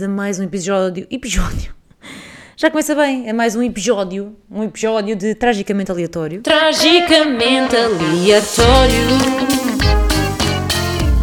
a 0.00 0.06
mais 0.06 0.38
um 0.38 0.44
episódio. 0.44 1.08
Episódio? 1.10 1.74
Já 2.56 2.70
começa 2.70 2.94
bem, 2.94 3.28
é 3.28 3.32
mais 3.32 3.56
um 3.56 3.62
episódio. 3.64 4.36
Um 4.48 4.62
episódio 4.62 5.16
de 5.16 5.34
Tragicamente 5.34 5.90
Aleatório. 5.90 6.40
Tragicamente 6.40 7.74
aleatório. 7.74 8.94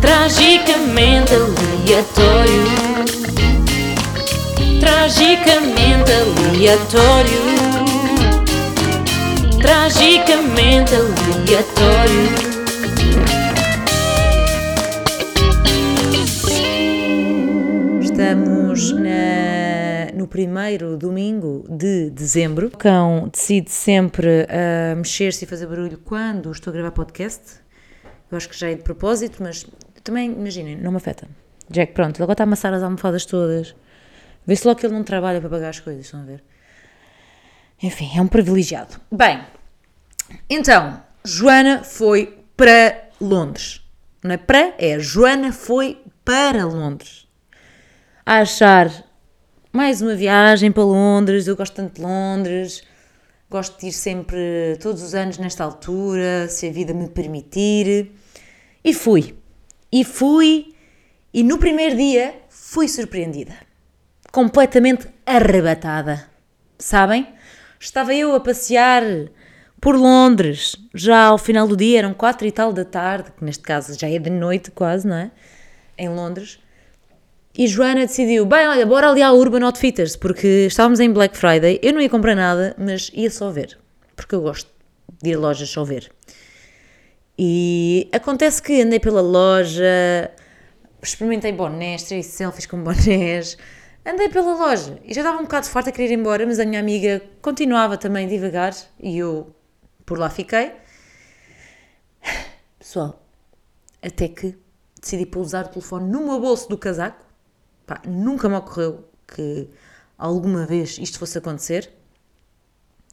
Tragicamente 0.01 1.33
aleatório. 1.33 2.65
Tragicamente 4.81 6.12
aleatório. 6.12 7.42
Tragicamente 9.62 10.96
aleatório. 10.96 12.44
Estamos 18.20 18.91
na- 18.93 20.09
no 20.13 20.25
primeiro 20.25 20.95
domingo 20.95 21.65
de 21.69 22.09
dezembro. 22.11 22.67
O 22.67 22.71
cão 22.77 23.27
decide 23.27 23.69
sempre 23.69 24.47
a 24.49 24.95
mexer-se 24.95 25.43
e 25.43 25.47
fazer 25.47 25.67
barulho 25.67 25.97
quando 25.97 26.49
estou 26.49 26.71
a 26.71 26.73
gravar 26.73 26.91
podcast. 26.91 27.59
Eu 28.31 28.37
acho 28.37 28.47
que 28.47 28.57
já 28.57 28.70
é 28.71 28.75
de 28.75 28.83
propósito, 28.83 29.43
mas 29.43 29.65
também, 30.01 30.31
imaginem, 30.31 30.77
não 30.77 30.91
me 30.91 30.97
afeta. 30.97 31.27
Jack, 31.70 31.91
pronto, 31.91 32.15
ele 32.15 32.23
agora 32.23 32.35
está 32.35 32.43
a 32.43 32.47
amassar 32.47 32.73
as 32.73 32.83
almofadas 32.83 33.25
todas. 33.25 33.75
Vê-se 34.47 34.65
logo 34.65 34.79
que 34.79 34.85
ele 34.85 34.93
não 34.95 35.03
trabalha 35.03 35.41
para 35.41 35.49
pagar 35.49 35.67
as 35.71 35.81
coisas, 35.81 36.05
estão 36.05 36.21
a 36.21 36.23
ver? 36.23 36.41
Enfim, 37.84 38.09
é 38.17 38.21
um 38.21 38.27
privilegiado. 38.27 38.95
Bem, 39.11 39.41
então, 40.49 41.01
Joana 41.25 41.84
foi 41.84 42.39
para 42.55 43.09
Londres. 43.20 43.81
Não 44.23 44.31
é 44.31 44.37
para, 44.37 44.73
é 44.79 44.97
Joana 44.99 45.51
foi 45.51 46.01
para 46.23 46.63
Londres. 46.65 47.24
A 48.27 48.39
achar 48.39 48.91
mais 49.71 50.02
uma 50.02 50.15
viagem 50.15 50.71
para 50.71 50.84
Londres. 50.84 51.45
Eu 51.45 51.55
gosto 51.55 51.75
tanto 51.75 51.97
de 51.97 52.02
Londres. 52.02 52.84
Gosto 53.48 53.79
de 53.79 53.90
ir 53.90 53.91
sempre, 53.91 54.79
todos 54.81 55.04
os 55.04 55.13
anos, 55.13 55.37
nesta 55.37 55.63
altura, 55.63 56.48
se 56.49 56.68
a 56.68 56.71
vida 56.71 56.91
me 56.91 57.07
permitir. 57.07 58.13
E 58.84 58.96
fui. 58.96 59.37
E 59.91 60.03
fui. 60.03 60.73
E 61.31 61.43
no 61.43 61.59
primeiro 61.59 61.96
dia 61.96 62.34
fui 62.49 62.87
surpreendida. 62.87 63.53
Completamente 64.31 65.08
arrebatada. 65.23 66.28
Sabem? 66.80 67.28
Estava 67.80 68.12
eu 68.16 68.34
a 68.34 68.40
passear 68.40 69.03
por 69.80 69.96
Londres, 69.96 70.76
já 70.96 71.26
ao 71.26 71.38
final 71.38 71.68
do 71.68 71.78
dia, 71.78 72.00
eram 72.00 72.14
quatro 72.16 72.48
e 72.48 72.52
tal 72.52 72.73
da 72.73 72.84
tarde, 72.84 73.31
que 73.38 73.46
neste 73.46 73.62
caso 73.62 73.96
já 74.00 74.09
é 74.09 74.18
de 74.18 74.31
noite 74.31 74.72
quase, 74.72 75.08
não 75.08 75.16
é? 75.16 75.31
Em 75.96 76.09
Londres. 76.09 76.65
E 77.58 77.67
Joana 77.67 78.06
decidiu, 78.06 78.45
bem, 78.45 78.67
olha, 78.67 78.86
bora 78.86 79.09
ali 79.09 79.22
ao 79.22 79.38
Urban 79.38 79.64
Outfitters, 79.64 80.17
porque 80.17 80.66
estávamos 80.67 81.00
em 81.00 81.09
Black 81.09 81.38
Friday, 81.38 81.80
eu 81.81 81.94
não 81.94 82.02
ia 82.02 82.09
comprar 82.09 82.36
nada, 82.36 82.75
mas 82.78 83.09
ia 83.14 83.31
só 83.31 83.50
ver, 83.50 83.80
porque 84.14 84.36
eu 84.36 84.42
gosto 84.42 84.70
de 85.23 85.30
ir 85.30 85.36
a 85.36 85.39
lojas 85.39 85.70
só 85.70 85.86
ver. 85.86 86.12
E 87.39 88.09
acontece 88.12 88.62
que 88.62 88.81
andei 88.81 89.00
pela 89.00 89.22
loja, 89.22 90.30
experimentei 91.02 91.53
bonés, 91.53 92.03
tirei 92.03 92.23
selfies 92.23 92.66
com 92.66 92.84
bonés, 92.84 93.58
andei 94.06 94.28
pela 94.28 94.53
loja 94.53 95.00
e 95.06 95.14
já 95.14 95.22
estava 95.22 95.38
um 95.38 95.44
bocado 95.44 95.67
farta 95.67 95.92
a 95.92 95.94
querer 95.94 96.12
ir 96.12 96.19
embora, 96.19 96.45
mas 96.45 96.59
a 96.59 96.66
minha 96.66 96.81
amiga 96.81 97.22
continuava 97.42 97.97
também 97.97 98.28
devagar 98.28 98.73
e 99.00 99.17
eu 99.17 99.56
por 100.06 100.19
lá 100.19 100.30
fiquei. 100.30 100.73
Pessoal, 102.78 103.25
até 104.02 104.28
que 104.28 104.58
decidi 105.02 105.25
pousar 105.25 105.66
o 105.66 105.69
telefone 105.69 106.12
no 106.12 106.19
meu 106.25 106.40
bolso 106.42 106.67
do 106.67 106.78
casaco. 106.78 107.25
Pá, 107.86 108.02
nunca 108.05 108.50
me 108.50 108.55
ocorreu 108.55 109.08
que 109.28 109.69
alguma 110.17 110.66
vez 110.66 110.97
isto 110.97 111.19
fosse 111.19 111.38
acontecer. 111.38 111.91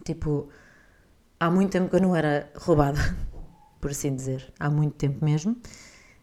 Tipo, 0.05 0.49
há 1.39 1.51
muito 1.51 1.71
tempo 1.71 1.91
que 1.91 1.97
eu 1.97 2.01
não 2.01 2.17
era 2.17 2.51
roubada, 2.57 2.99
por 3.81 3.91
assim 3.91 4.15
dizer. 4.15 4.53
Há 4.59 4.71
muito 4.71 4.95
tempo 4.95 5.25
mesmo. 5.25 5.57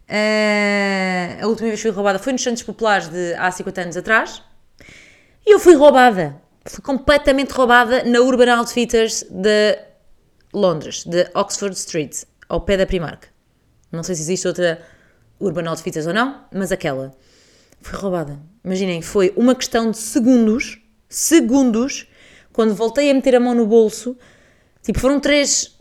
Eh, 0.07 1.37
a 1.39 1.47
última 1.47 1.67
vez 1.67 1.79
que 1.79 1.87
fui 1.87 1.95
roubada 1.95 2.17
foi 2.17 2.33
nos 2.33 2.41
Santos 2.41 2.63
Populares 2.63 3.09
de 3.09 3.33
há 3.35 3.51
50 3.51 3.81
anos 3.81 3.97
atrás. 3.97 4.43
E 5.45 5.53
eu 5.53 5.59
fui 5.59 5.75
roubada. 5.75 6.41
Fui 6.65 6.83
completamente 6.83 7.51
roubada 7.51 8.03
na 8.03 8.19
Urban 8.19 8.57
Outfitters 8.57 9.23
de 9.29 9.77
Londres, 10.53 11.05
de 11.05 11.29
Oxford 11.33 11.75
Street, 11.75 12.23
ao 12.47 12.61
pé 12.61 12.75
da 12.77 12.85
Primark. 12.85 13.27
Não 13.91 14.03
sei 14.03 14.15
se 14.15 14.21
existe 14.21 14.47
outra 14.47 14.81
Urban 15.39 15.69
Outfitters 15.69 16.07
ou 16.07 16.13
não, 16.13 16.43
mas 16.53 16.71
aquela. 16.71 17.15
Fui 17.81 17.97
roubada. 17.97 18.39
Imaginem, 18.63 19.01
foi 19.01 19.33
uma 19.35 19.55
questão 19.55 19.91
de 19.91 19.97
segundos, 19.97 20.81
segundos, 21.07 22.07
quando 22.51 22.75
voltei 22.75 23.09
a 23.09 23.13
meter 23.13 23.35
a 23.35 23.39
mão 23.39 23.55
no 23.55 23.65
bolso, 23.65 24.17
tipo, 24.81 24.99
foram 24.99 25.19
três. 25.19 25.79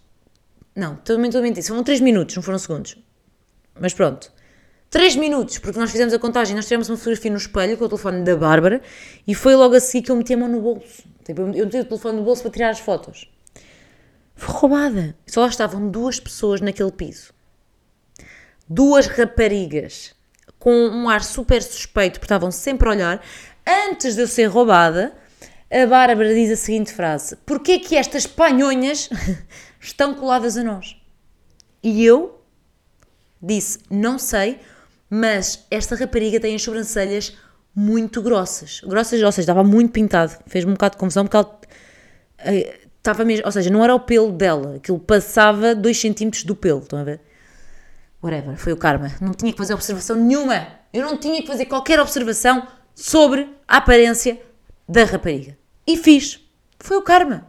Não, 0.75 0.97
também 0.97 1.27
estou 1.27 1.41
a 1.41 1.43
mentir, 1.43 1.65
foram 1.65 1.83
três 1.83 2.01
minutos, 2.01 2.37
não 2.37 2.43
foram 2.43 2.59
segundos. 2.59 2.97
Mas 3.79 3.93
pronto. 3.93 4.33
3 4.91 5.17
minutos, 5.17 5.59
porque 5.59 5.79
nós 5.79 5.91
fizemos 5.91 6.15
a 6.15 6.19
contagem, 6.19 6.57
nós 6.57 6.67
tiramos 6.67 6.89
uma 6.89 6.97
fotografia 6.97 7.31
no 7.31 7.37
espelho 7.37 7.77
com 7.77 7.85
o 7.85 7.89
telefone 7.89 8.25
da 8.25 8.35
Bárbara 8.35 8.81
e 9.27 9.35
foi 9.35 9.55
logo 9.55 9.75
a 9.75 9.81
seguir 9.81 10.07
que 10.07 10.11
eu 10.11 10.17
meti 10.17 10.33
a 10.33 10.37
mão 10.37 10.49
no 10.49 10.63
bolso. 10.63 11.05
Tipo, 11.25 11.43
eu 11.43 11.47
meti 11.49 11.61
o 11.61 11.85
telefone 11.85 12.17
no 12.17 12.25
bolso 12.25 12.41
para 12.41 12.51
tirar 12.51 12.71
as 12.71 12.81
fotos. 12.81 13.31
Fui 14.35 14.55
roubada. 14.55 15.15
Só 15.27 15.43
lá 15.43 15.49
estavam 15.49 15.91
duas 15.91 16.19
pessoas 16.19 16.63
naquele 16.63 16.91
piso. 16.91 17.35
Duas 18.67 19.07
raparigas 19.07 20.15
com 20.69 20.89
um 20.89 21.09
ar 21.09 21.25
super 21.25 21.63
suspeito, 21.63 22.21
porque 22.21 22.27
estavam 22.27 22.51
sempre 22.51 22.87
a 22.89 22.91
olhar. 22.91 23.25
Antes 23.67 24.17
de 24.17 24.21
eu 24.21 24.29
ser 24.29 24.49
roubada, 24.49 25.15
a 25.71 25.87
Bárbara 25.87 26.35
diz 26.35 26.51
a 26.51 26.57
seguinte 26.57 26.93
frase: 26.93 27.37
Porquê 27.47 27.79
que 27.79 27.97
estas 27.97 28.27
panhonhas 28.27 29.09
estão 29.81 30.13
coladas 30.13 30.59
a 30.59 30.63
nós? 30.63 30.95
E 31.83 32.05
eu 32.05 32.39
disse: 33.41 33.79
Não 33.91 34.19
sei, 34.19 34.59
mas 35.09 35.65
esta 35.71 35.97
rapariga 35.97 36.39
tem 36.39 36.55
as 36.55 36.61
sobrancelhas 36.61 37.35
muito 37.75 38.21
grossas. 38.21 38.83
Grossas, 38.85 39.23
ou 39.23 39.33
seja, 39.33 39.45
estava 39.45 39.65
muito 39.65 39.93
pintado. 39.93 40.37
Fez-me 40.47 40.73
um 40.73 40.75
bocado 40.75 40.97
de 40.97 40.99
confusão 40.99 41.25
porque 41.25 41.37
ela 41.39 41.61
eh, 42.41 42.81
estava 42.99 43.25
mesmo. 43.25 43.47
Ou 43.47 43.53
seja, 43.53 43.71
não 43.71 43.83
era 43.83 43.95
o 43.95 44.01
pelo 44.01 44.33
dela, 44.33 44.77
aquilo 44.77 44.99
passava 44.99 45.75
2 45.75 45.99
centímetros 45.99 46.45
do 46.45 46.55
pelo. 46.55 46.81
Estão 46.81 46.99
a 46.99 47.05
ver? 47.05 47.21
Whatever, 48.23 48.57
foi 48.57 48.73
o 48.73 48.77
karma. 48.77 49.13
Não 49.21 49.33
tinha 49.33 49.53
que 49.53 49.59
fazer 49.59 49.75
observação 49.75 50.17
nenhuma. 50.17 50.67
Eu 50.93 51.05
não 51.05 51.17
tinha 51.17 51.41
que 51.41 51.47
fazer 51.47 51.67
qualquer 51.67 52.01
observação 52.01 52.67
sobre 52.95 53.49
a 53.67 53.77
aparência 53.77 54.43
da 54.89 55.05
rapariga. 55.05 55.57
E 55.87 55.97
fiz. 55.97 56.41
Foi 56.81 56.97
o 56.97 57.03
karma. 57.03 57.47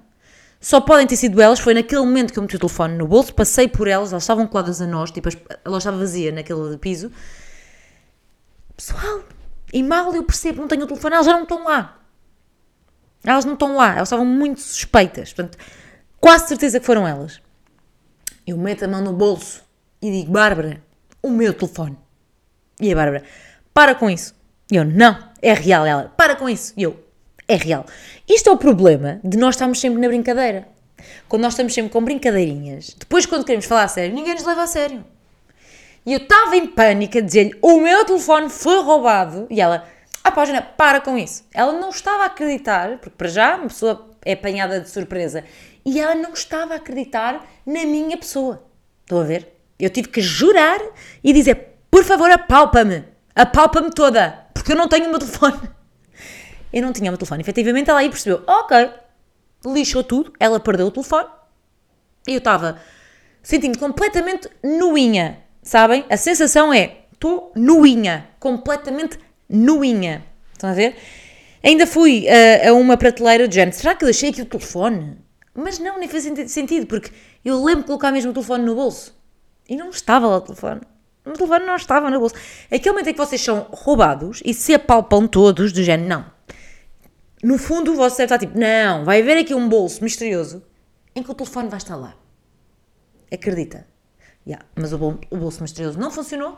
Só 0.62 0.82
podem 0.82 1.08
ter 1.08 1.16
sido 1.16 1.42
elas, 1.42 1.60
foi 1.60 1.74
naquele 1.74 2.02
momento 2.02 2.34
que 2.34 2.38
eu 2.38 2.44
meti 2.44 2.58
o 2.58 2.60
telefone 2.60 2.96
no 2.96 3.08
bolso, 3.08 3.34
passei 3.34 3.68
por 3.68 3.88
elas, 3.88 4.12
elas 4.12 4.24
estavam 4.24 4.46
coladas 4.46 4.82
a 4.82 4.86
nós, 4.86 5.10
tipo, 5.10 5.30
a 5.30 5.70
loja 5.70 5.78
estava 5.78 5.98
vazia 5.98 6.34
naquele 6.34 6.78
piso. 6.78 7.10
Pessoal, 8.76 9.24
e 9.72 9.82
mal 9.82 10.14
eu 10.14 10.24
percebo, 10.24 10.60
não 10.60 10.68
tenho 10.68 10.84
o 10.84 10.88
telefone, 10.88 11.16
elas 11.16 11.26
já 11.26 11.34
não 11.34 11.44
estão 11.44 11.64
lá. 11.64 12.02
Elas 13.24 13.46
não 13.46 13.54
estão 13.54 13.76
lá, 13.76 13.94
elas 13.94 14.10
estavam 14.10 14.26
muito 14.26 14.60
suspeitas, 14.60 15.32
portanto, 15.32 15.58
quase 16.20 16.50
certeza 16.50 16.78
que 16.78 16.86
foram 16.86 17.08
elas. 17.08 17.42
Eu 18.46 18.58
meto 18.58 18.84
a 18.84 18.88
mão 18.88 19.02
no 19.02 19.14
bolso 19.14 19.64
e 20.02 20.12
digo, 20.12 20.32
Bárbara, 20.32 20.82
o 21.22 21.30
meu 21.30 21.54
telefone. 21.54 21.98
E 22.80 22.92
a 22.92 22.96
Bárbara, 22.96 23.24
para 23.74 23.96
com 23.96 24.10
isso. 24.10 24.34
E 24.72 24.76
eu, 24.76 24.86
não, 24.86 25.18
é 25.42 25.54
real. 25.54 25.86
Ela, 25.86 26.14
para 26.16 26.36
com 26.36 26.48
isso. 26.48 26.74
E 26.78 26.84
eu, 26.84 27.04
é 27.48 27.56
real. 27.56 27.86
Isto 28.28 28.50
é 28.50 28.54
o 28.54 28.58
problema 28.58 29.20
de 29.24 29.38
nós 29.38 29.56
estarmos 29.56 29.80
sempre 29.80 30.00
na 30.00 30.08
brincadeira. 30.08 30.68
Quando 31.28 31.44
nós 31.44 31.54
estamos 31.54 31.74
sempre 31.74 31.92
com 31.92 32.04
brincadeirinhas, 32.04 32.96
depois 32.98 33.26
quando 33.26 33.46
queremos 33.46 33.66
falar 33.66 33.84
a 33.84 33.88
sério, 33.88 34.14
ninguém 34.14 34.34
nos 34.34 34.46
leva 34.46 34.64
a 34.64 34.68
sério. 34.68 35.04
E 36.06 36.14
eu 36.14 36.20
estava 36.20 36.56
em 36.56 36.68
pânico 36.68 37.18
a 37.18 37.22
dizer-lhe, 37.22 37.58
o 37.62 37.80
meu 37.80 38.06
telefone 38.06 38.50
foi 38.50 38.82
roubado. 38.82 39.48
E 39.50 39.60
ela, 39.60 39.88
ah 40.24 40.32
pá, 40.32 40.46
Jana, 40.46 40.62
para 40.62 41.02
com 41.02 41.18
isso. 41.18 41.44
Ela 41.54 41.74
não 41.74 41.90
estava 41.90 42.24
a 42.24 42.28
acreditar, 42.28 42.98
porque 42.98 43.16
para 43.18 43.28
já 43.28 43.56
uma 43.56 43.68
pessoa 43.68 44.10
é 44.24 44.34
apanhada 44.34 44.80
de 44.80 44.90
surpresa, 44.90 45.44
e 45.86 46.00
ela 46.00 46.16
não 46.16 46.34
estava 46.34 46.74
a 46.74 46.78
acreditar 46.78 47.46
na 47.66 47.86
minha 47.86 48.18
pessoa. 48.18 48.64
Estão 49.02 49.20
a 49.20 49.24
ver? 49.24 49.59
Eu 49.80 49.90
tive 49.90 50.10
que 50.10 50.22
jurar 50.22 50.80
e 51.24 51.32
dizer, 51.32 51.78
por 51.90 52.04
favor, 52.04 52.30
apalpa-me. 52.30 53.06
Apalpa-me 53.34 53.92
toda, 53.92 54.48
porque 54.54 54.74
eu 54.74 54.76
não 54.76 54.88
tenho 54.88 55.08
o 55.08 55.10
meu 55.10 55.20
telefone. 55.20 55.60
Eu 56.72 56.84
não 56.84 56.94
tinha 56.94 57.10
o 57.10 57.12
meu 57.12 57.18
telefone. 57.18 57.42
Efetivamente, 57.42 57.90
ela 57.90 58.00
aí 58.00 58.10
percebeu, 58.10 58.44
ok, 58.46 58.92
lixou 59.66 60.04
tudo, 60.04 60.32
ela 60.40 60.60
perdeu 60.60 60.86
o 60.86 60.92
telefone. 60.92 61.28
E 62.28 62.34
eu 62.34 62.38
estava 62.38 62.80
sentindo 63.42 63.80
completamente 63.80 64.48
nuinha, 64.64 65.40
sabem? 65.64 66.06
A 66.12 66.16
sensação 66.16 66.72
é, 66.72 66.98
estou 67.12 67.52
nuinha, 67.56 68.30
completamente 68.40 69.18
nuinha. 69.50 70.24
Estão 70.54 70.70
a 70.70 70.74
ver? 70.74 70.96
Ainda 71.64 71.88
fui 71.88 72.28
uh, 72.28 72.70
a 72.70 72.74
uma 72.74 72.96
prateleira 72.98 73.48
de 73.48 73.56
género, 73.56 73.76
será 73.76 73.96
que 73.96 74.04
eu 74.04 74.08
deixei 74.08 74.30
aqui 74.30 74.42
o 74.42 74.46
telefone? 74.46 75.18
Mas 75.54 75.80
não, 75.80 76.00
nem 76.00 76.08
fez 76.08 76.24
sentido, 76.52 76.86
porque 76.86 77.12
eu 77.44 77.64
lembro 77.64 77.82
de 77.82 77.88
colocar 77.88 78.12
mesmo 78.12 78.32
o 78.32 78.34
telefone 78.34 78.64
no 78.64 78.76
bolso. 78.76 79.19
E 79.70 79.76
não 79.76 79.90
estava 79.90 80.28
lá 80.28 80.38
o 80.38 80.42
telefone. 80.42 80.82
O 81.26 81.34
telefone 81.34 81.66
não 81.66 81.76
estava 81.76 82.10
no 82.10 82.20
bolso. 82.20 82.36
Aquele 82.72 82.92
momento 82.92 83.10
em 83.10 83.14
que 83.14 83.20
vocês 83.20 83.40
são 83.42 83.68
roubados 83.72 84.42
e 84.44 84.54
se 84.54 84.74
apalpam 84.74 85.28
todos, 85.28 85.72
do 85.72 85.84
género, 85.84 86.10
não. 86.10 86.26
No 87.44 87.58
fundo, 87.58 87.94
você 87.96 88.24
estar 88.24 88.40
tipo, 88.40 88.58
não, 88.58 89.06
vai 89.06 89.22
haver 89.22 89.38
aqui 89.38 89.54
um 89.54 89.70
bolso 89.70 90.04
misterioso 90.04 90.64
em 91.16 91.22
que 91.22 91.32
o 91.32 91.34
telefone 91.36 91.70
vai 91.70 91.78
estar 91.78 91.96
lá. 91.96 92.16
Acredita. 93.32 93.86
Yeah, 94.48 94.66
mas 94.76 94.92
o, 94.92 94.98
bol- 94.98 95.20
o 95.30 95.38
bolso 95.38 95.62
misterioso 95.62 96.00
não 96.00 96.10
funcionou 96.10 96.58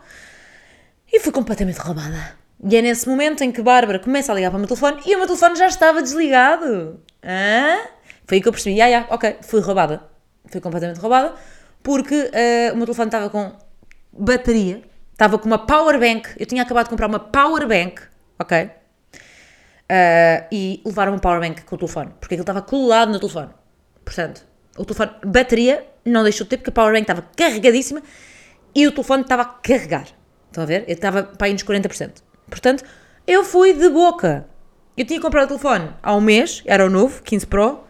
e 1.12 1.20
fui 1.20 1.32
completamente 1.32 1.78
roubada. 1.78 2.38
E 2.64 2.76
é 2.78 2.82
nesse 2.82 3.10
momento 3.10 3.44
em 3.44 3.52
que 3.52 3.62
Bárbara 3.62 4.00
começa 4.00 4.32
a 4.32 4.36
ligar 4.36 4.50
para 4.52 4.58
o 4.58 4.60
meu 4.60 4.68
telefone 4.68 5.02
e 5.06 5.16
o 5.16 5.18
meu 5.18 5.28
telefone 5.28 5.56
já 5.56 5.68
estava 5.68 6.02
desligado. 6.02 7.00
Hã? 7.24 7.80
Foi 8.26 8.38
aí 8.38 8.42
que 8.42 8.48
eu 8.48 8.52
percebi, 8.54 8.80
ah, 8.82 8.86
yeah, 8.88 9.08
ok, 9.14 9.38
fui 9.42 9.60
roubada. 9.60 10.04
Fui 10.50 10.62
completamente 10.62 11.00
roubada 11.00 11.36
porque 11.84 12.30
eh, 12.34 12.72
o 12.74 12.78
meu 12.78 12.86
telefone 12.86 13.08
estava 13.08 13.30
com 13.30 13.52
bateria, 14.12 14.82
estava 15.12 15.38
com 15.38 15.46
uma 15.46 15.60
power 15.60 16.00
bank. 16.00 16.30
Eu 16.38 16.46
tinha 16.46 16.64
acabado 16.64 16.86
de 16.86 16.90
comprar 16.90 17.08
uma 17.08 17.20
power 17.20 17.68
bank, 17.68 18.02
ok? 18.40 18.70
Uh, 19.92 20.48
e 20.52 20.82
levaram 20.86 21.14
um 21.14 21.20
powerbank 21.20 21.64
com 21.64 21.76
o 21.76 21.78
telefone, 21.78 22.12
porque 22.20 22.36
aquilo 22.36 22.44
estava 22.44 22.62
colado 22.62 23.12
no 23.12 23.20
telefone. 23.20 23.50
Portanto, 24.06 24.46
o 24.78 24.86
telefone, 24.86 25.12
bateria, 25.26 25.86
não 26.06 26.24
deixou 26.24 26.46
de 26.46 26.52
ter, 26.52 26.58
porque 26.58 26.70
a 26.70 26.74
powerbank 26.74 27.04
estava 27.04 27.28
carregadíssima 27.36 28.02
e 28.74 28.88
o 28.88 28.92
telefone 28.92 29.24
estava 29.24 29.42
a 29.42 29.46
carregar. 29.46 30.08
Estão 30.48 30.64
a 30.64 30.66
ver? 30.66 30.84
Ele 30.84 30.94
estava 30.94 31.24
para 31.24 31.48
aí 31.48 31.54
nos 31.54 31.64
40%. 31.64 32.24
Portanto, 32.50 32.86
eu 33.28 33.44
fui 33.44 33.74
de 33.74 33.90
boca. 33.90 34.46
Eu 34.96 35.06
tinha 35.06 35.20
comprado 35.20 35.46
o 35.46 35.48
telefone 35.50 35.94
há 36.02 36.16
um 36.16 36.22
mês, 36.22 36.64
era 36.66 36.86
o 36.86 36.90
novo, 36.90 37.22
15 37.24 37.48
Pro, 37.48 37.84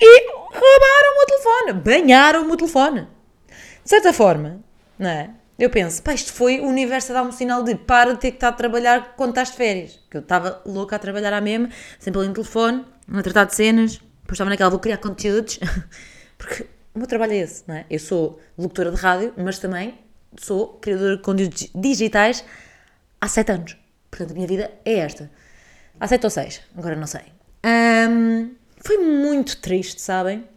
e 0.00 0.30
roubaram 0.30 1.22
o 1.22 1.26
telefone, 1.26 1.72
banharam 1.72 2.50
o 2.50 2.56
telefone. 2.56 3.08
De 3.82 3.90
certa 3.90 4.12
forma, 4.12 4.60
não 4.98 5.10
é? 5.10 5.30
Eu 5.58 5.70
penso, 5.70 6.02
pá, 6.02 6.14
isto 6.14 6.32
foi 6.32 6.60
o 6.60 6.66
universo 6.66 7.10
a 7.10 7.14
dar-me 7.16 7.30
um 7.30 7.32
sinal 7.32 7.64
de 7.64 7.74
para 7.74 8.12
de 8.12 8.20
ter 8.20 8.30
que 8.30 8.36
estar 8.36 8.48
a 8.48 8.52
trabalhar 8.52 9.14
quando 9.16 9.30
estás 9.30 9.50
de 9.50 9.56
férias. 9.56 9.98
Que 10.08 10.18
eu 10.18 10.20
estava 10.20 10.62
louca 10.64 10.94
a 10.94 10.98
trabalhar 10.98 11.32
à 11.32 11.40
mesma, 11.40 11.68
sempre 11.98 12.20
ali 12.20 12.28
no 12.28 12.34
telefone, 12.34 12.84
a 13.12 13.22
tratar 13.22 13.44
de 13.44 13.56
cenas, 13.56 13.94
depois 13.96 14.36
estava 14.36 14.50
naquela, 14.50 14.70
vou 14.70 14.78
criar 14.78 14.98
conteúdos, 14.98 15.58
porque 16.38 16.64
o 16.94 16.98
meu 16.98 17.08
trabalho 17.08 17.32
é 17.32 17.38
esse, 17.38 17.64
não 17.66 17.74
é? 17.74 17.86
Eu 17.90 17.98
sou 17.98 18.38
locutora 18.56 18.92
de 18.92 18.96
rádio, 18.96 19.34
mas 19.36 19.58
também 19.58 19.98
sou 20.36 20.74
criadora 20.74 21.16
de 21.16 21.22
conteúdos 21.22 21.70
digitais 21.74 22.44
há 23.20 23.26
sete 23.26 23.50
anos. 23.50 23.76
Portanto, 24.10 24.30
a 24.30 24.34
minha 24.34 24.46
vida 24.46 24.70
é 24.84 24.94
esta. 24.98 25.30
Há 25.98 26.06
sete 26.06 26.24
ou 26.24 26.30
seis, 26.30 26.60
agora 26.76 26.94
não 26.94 27.06
sei. 27.06 27.22
Ahm, 27.64 28.50
foi 28.88 28.96
muito 28.96 29.58
triste, 29.58 30.00
sabem? 30.00 30.48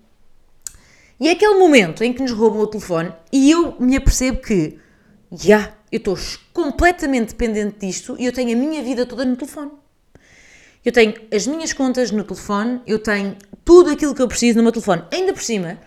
E 1.20 1.28
é 1.28 1.32
aquele 1.34 1.56
momento 1.56 2.02
em 2.02 2.14
que 2.14 2.22
nos 2.22 2.32
roubam 2.32 2.62
o 2.62 2.68
telefone 2.68 3.14
e 3.30 3.52
eu 3.52 3.76
me 3.78 3.98
apercebo 3.98 4.40
que, 4.40 4.80
já, 5.30 5.74
eu 5.92 5.98
estou 5.98 6.18
completamente 6.54 7.32
dependente 7.32 7.86
disto 7.86 8.16
e 8.18 8.26
eu 8.26 8.32
tenho 8.32 8.56
a 8.56 8.56
minha 8.56 8.82
vida 8.82 9.06
toda 9.06 9.26
no 9.26 9.36
telefone. 9.36 9.72
Eu 10.84 10.94
tenho 10.94 11.14
as 11.30 11.46
minhas 11.46 11.74
contas 11.74 12.10
no 12.10 12.24
telefone, 12.24 12.82
eu 12.88 13.00
tenho 13.00 13.36
tudo 13.66 13.92
aquilo 13.92 14.16
que 14.16 14.22
eu 14.22 14.30
preciso 14.30 14.60
no 14.60 14.64
meu 14.64 14.72
telefone. 14.72 15.04
Ainda 15.12 15.34
por 15.34 15.44
cima, 15.44 15.78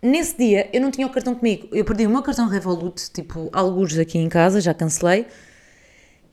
nesse 0.00 0.38
dia 0.38 0.70
eu 0.72 0.80
não 0.80 0.90
tinha 0.90 1.06
o 1.06 1.10
cartão 1.10 1.34
comigo. 1.34 1.68
Eu 1.70 1.84
perdi 1.84 2.06
o 2.06 2.10
meu 2.10 2.22
cartão 2.22 2.48
Revolut, 2.48 3.10
tipo, 3.12 3.50
alguns 3.52 3.96
aqui 3.98 4.16
em 4.16 4.30
casa, 4.30 4.58
já 4.58 4.72
cancelei, 4.72 5.26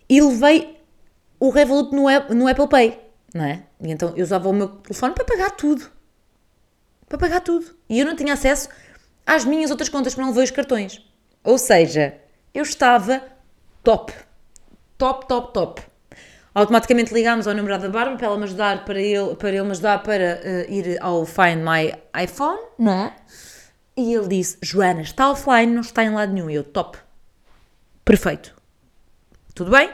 e 0.08 0.22
levei 0.22 0.78
o 1.38 1.50
Revolut 1.50 1.94
no, 1.94 2.06
no 2.34 2.48
Apple 2.48 2.70
Pay, 2.70 3.05
não 3.36 3.46
é? 3.46 3.64
E 3.80 3.92
então 3.92 4.14
eu 4.16 4.24
usava 4.24 4.50
o 4.50 4.54
meu 4.54 4.68
telefone 4.68 5.14
para 5.14 5.26
pagar 5.26 5.52
tudo 5.52 5.94
para 7.08 7.18
pagar 7.18 7.42
tudo. 7.42 7.66
E 7.90 8.00
eu 8.00 8.06
não 8.06 8.16
tinha 8.16 8.34
acesso 8.34 8.70
às 9.26 9.46
minhas 9.46 9.72
outras 9.72 9.90
contas, 9.90 10.14
porque 10.14 10.22
não 10.22 10.30
levei 10.30 10.44
os 10.44 10.52
cartões. 10.52 11.02
Ou 11.44 11.58
seja, 11.58 12.18
eu 12.54 12.64
estava 12.64 13.22
top. 13.84 14.14
Top, 14.98 15.28
top, 15.28 15.54
top. 15.54 15.82
Automaticamente 16.54 17.14
ligámos 17.14 17.48
ao 17.48 17.54
namorado 17.54 17.84
da 17.84 17.90
Bárbara 17.90 18.18
para 18.18 18.28
ela 18.28 18.38
me 18.38 18.44
ajudar, 18.44 18.86
para 18.86 19.00
ele, 19.00 19.36
para 19.36 19.50
ele 19.50 19.64
me 19.64 19.72
ajudar 19.72 20.02
para 20.04 20.24
eh, 20.24 20.66
ir 20.70 20.98
ao 21.02 21.26
Find 21.26 21.58
My 21.58 21.94
iPhone, 22.24 22.60
não 22.80 23.08
é? 23.08 23.16
E 23.98 24.14
ele 24.14 24.28
disse, 24.28 24.58
Joana, 24.62 25.02
está 25.02 25.30
offline, 25.30 25.74
não 25.74 25.82
está 25.82 26.04
em 26.04 26.12
lado 26.12 26.32
nenhum. 26.32 26.50
E 26.50 26.56
eu, 26.56 26.64
top. 26.64 26.98
Perfeito. 28.06 28.56
Tudo 29.54 29.72
bem? 29.72 29.90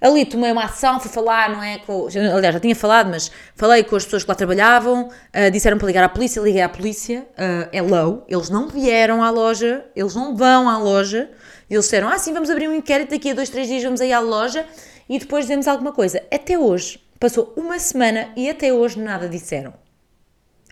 Ali 0.00 0.24
tomei 0.24 0.50
uma 0.50 0.64
ação, 0.64 0.98
fui 0.98 1.10
falar, 1.10 1.50
não 1.50 1.62
é? 1.62 1.78
Com, 1.78 2.06
aliás, 2.06 2.54
já 2.54 2.60
tinha 2.60 2.74
falado, 2.74 3.10
mas 3.10 3.30
falei 3.54 3.84
com 3.84 3.96
as 3.96 4.04
pessoas 4.04 4.24
que 4.24 4.30
lá 4.30 4.34
trabalhavam, 4.34 5.10
ah, 5.32 5.50
disseram 5.50 5.76
para 5.76 5.86
ligar 5.86 6.04
à 6.04 6.08
polícia, 6.08 6.40
liguei 6.40 6.62
à 6.62 6.68
polícia, 6.68 7.26
ah, 7.36 7.68
é 7.70 7.82
low, 7.82 8.24
eles 8.26 8.48
não 8.48 8.68
vieram 8.68 9.22
à 9.22 9.30
loja, 9.30 9.84
eles 9.94 10.14
não 10.14 10.34
vão 10.34 10.68
à 10.68 10.78
loja, 10.78 11.30
eles 11.68 11.84
disseram, 11.84 12.08
ah 12.08 12.18
sim, 12.18 12.32
vamos 12.32 12.48
abrir 12.48 12.68
um 12.68 12.74
inquérito, 12.74 13.10
daqui 13.10 13.30
a 13.30 13.34
dois, 13.34 13.50
três 13.50 13.68
dias 13.68 13.82
vamos 13.82 14.00
aí 14.00 14.12
à 14.12 14.20
loja 14.20 14.64
e 15.08 15.18
depois 15.18 15.44
dizemos 15.44 15.68
alguma 15.68 15.92
coisa. 15.92 16.22
Até 16.32 16.58
hoje, 16.58 16.98
passou 17.18 17.52
uma 17.54 17.78
semana 17.78 18.30
e 18.34 18.48
até 18.48 18.72
hoje 18.72 18.98
nada 18.98 19.28
disseram. 19.28 19.74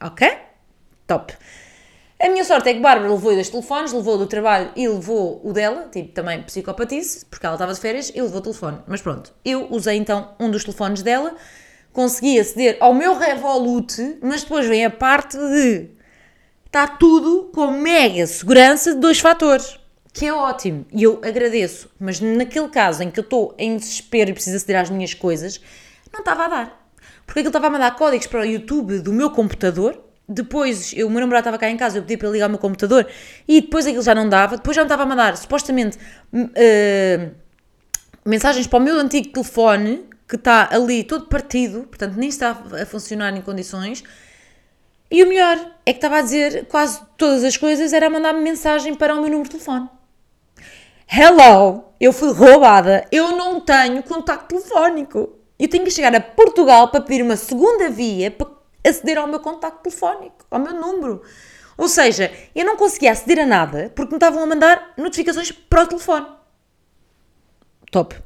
Ok? 0.01 0.27
Top. 1.07 1.35
A 2.21 2.29
minha 2.29 2.45
sorte 2.45 2.69
é 2.69 2.75
que 2.75 2.81
Bárbara 2.81 3.13
levou 3.13 3.33
dois 3.33 3.49
telefones, 3.49 3.93
levou 3.93 4.19
do 4.19 4.27
trabalho 4.27 4.73
e 4.75 4.89
levou 4.89 5.41
o 5.45 5.53
dela, 5.53 5.89
tipo 5.93 6.13
também 6.13 6.43
psicopatice, 6.43 7.25
porque 7.27 7.47
ela 7.47 7.55
estava 7.55 7.73
de 7.73 7.79
férias 7.79 8.11
e 8.13 8.21
levou 8.21 8.39
o 8.39 8.43
telefone. 8.43 8.79
Mas 8.89 9.01
pronto, 9.01 9.33
eu 9.45 9.69
usei 9.71 9.97
então 9.97 10.35
um 10.41 10.51
dos 10.51 10.65
telefones 10.65 11.01
dela, 11.01 11.37
consegui 11.93 12.41
aceder 12.41 12.77
ao 12.81 12.93
meu 12.93 13.17
Revolut, 13.17 14.19
mas 14.21 14.43
depois 14.43 14.67
vem 14.67 14.85
a 14.85 14.91
parte 14.91 15.39
de 15.39 15.91
está 16.67 16.89
tudo 16.89 17.53
com 17.55 17.71
mega 17.71 18.27
segurança 18.27 18.95
de 18.95 19.01
dois 19.01 19.21
fatores, 19.21 19.79
que 20.13 20.27
é 20.27 20.35
ótimo 20.35 20.87
e 20.93 21.05
eu 21.05 21.21
agradeço, 21.23 21.89
mas 22.01 22.21
naquele 22.21 22.69
caso 22.69 23.05
em 23.05 23.13
que 23.13 23.21
eu 23.21 23.25
estou 23.25 23.55
em 23.57 23.77
desespero 23.77 24.31
e 24.31 24.33
preciso 24.33 24.57
aceder 24.57 24.81
às 24.81 24.91
minhas 24.91 25.15
coisas, 25.15 25.61
não 26.13 26.19
estava 26.19 26.47
a 26.47 26.49
dar. 26.49 26.91
Porque 27.25 27.41
aquilo 27.41 27.51
estava 27.51 27.69
a 27.69 27.71
mandar 27.71 27.95
códigos 27.95 28.27
para 28.27 28.41
o 28.41 28.45
YouTube 28.45 28.99
do 28.99 29.13
meu 29.13 29.31
computador. 29.31 30.08
Depois, 30.29 30.93
eu, 30.93 31.07
o 31.07 31.11
meu 31.11 31.21
namorado 31.21 31.41
estava 31.41 31.59
cá 31.59 31.71
em 31.71 31.77
casa, 31.77 31.99
eu 31.99 32.03
pedi 32.03 32.19
para 32.19 32.29
ligar 32.29 32.49
o 32.49 32.51
meu 32.51 32.59
computador 32.59 33.07
e 33.47 33.63
depois 33.63 33.87
aquilo 33.87 34.03
já 34.03 34.15
não 34.15 34.29
dava. 34.29 34.57
Depois 34.57 34.75
já 34.75 34.83
não 34.83 34.87
estava 34.87 35.05
a 35.05 35.07
mandar, 35.07 35.37
supostamente, 35.37 35.99
eh, 36.55 37.31
mensagens 38.27 38.67
para 38.67 38.79
o 38.79 38.83
meu 38.83 38.99
antigo 38.99 39.29
telefone, 39.33 40.05
que 40.29 40.37
está 40.37 40.69
ali 40.71 41.03
todo 41.03 41.27
partido, 41.27 41.85
portanto 41.85 42.17
nem 42.17 42.29
está 42.29 42.51
a 42.51 42.85
funcionar 42.85 43.35
em 43.35 43.41
condições. 43.41 44.05
E 45.11 45.23
o 45.23 45.27
melhor 45.27 45.57
é 45.87 45.93
que 45.93 45.99
estava 45.99 46.19
a 46.19 46.21
dizer 46.21 46.67
quase 46.67 47.01
todas 47.17 47.43
as 47.43 47.57
coisas, 47.57 47.95
era 47.95 48.11
mandar-me 48.11 48.43
mensagem 48.43 48.95
para 48.95 49.15
o 49.15 49.23
meu 49.23 49.31
número 49.31 49.45
de 49.45 49.51
telefone. 49.51 49.89
Hello! 51.11 51.85
Eu 51.99 52.13
fui 52.13 52.33
roubada. 52.33 53.07
Eu 53.11 53.35
não 53.35 53.61
tenho 53.61 54.03
contacto 54.03 54.49
telefónico. 54.49 55.39
Eu 55.59 55.69
tenho 55.69 55.85
que 55.85 55.91
chegar 55.91 56.15
a 56.15 56.21
Portugal 56.21 56.89
para 56.89 57.01
pedir 57.01 57.23
uma 57.23 57.37
segunda 57.37 57.89
via 57.89 58.31
para 58.31 58.58
aceder 58.87 59.19
ao 59.19 59.27
meu 59.27 59.41
contacto 59.41 59.83
telefónico, 59.83 60.47
ao 60.51 60.59
meu 60.59 60.75
número. 60.75 61.23
Ou 61.77 61.89
seja, 61.89 62.33
eu 62.55 62.65
não 62.65 62.77
conseguia 62.77 63.13
aceder 63.13 63.39
a 63.41 63.47
nada 63.47 63.93
porque 63.95 64.11
me 64.11 64.17
estavam 64.17 64.43
a 64.43 64.47
mandar 64.47 64.95
notificações 64.97 65.53
para 65.53 65.85
o 65.85 65.87
telefone. 65.87 66.27
Top. 67.91 68.17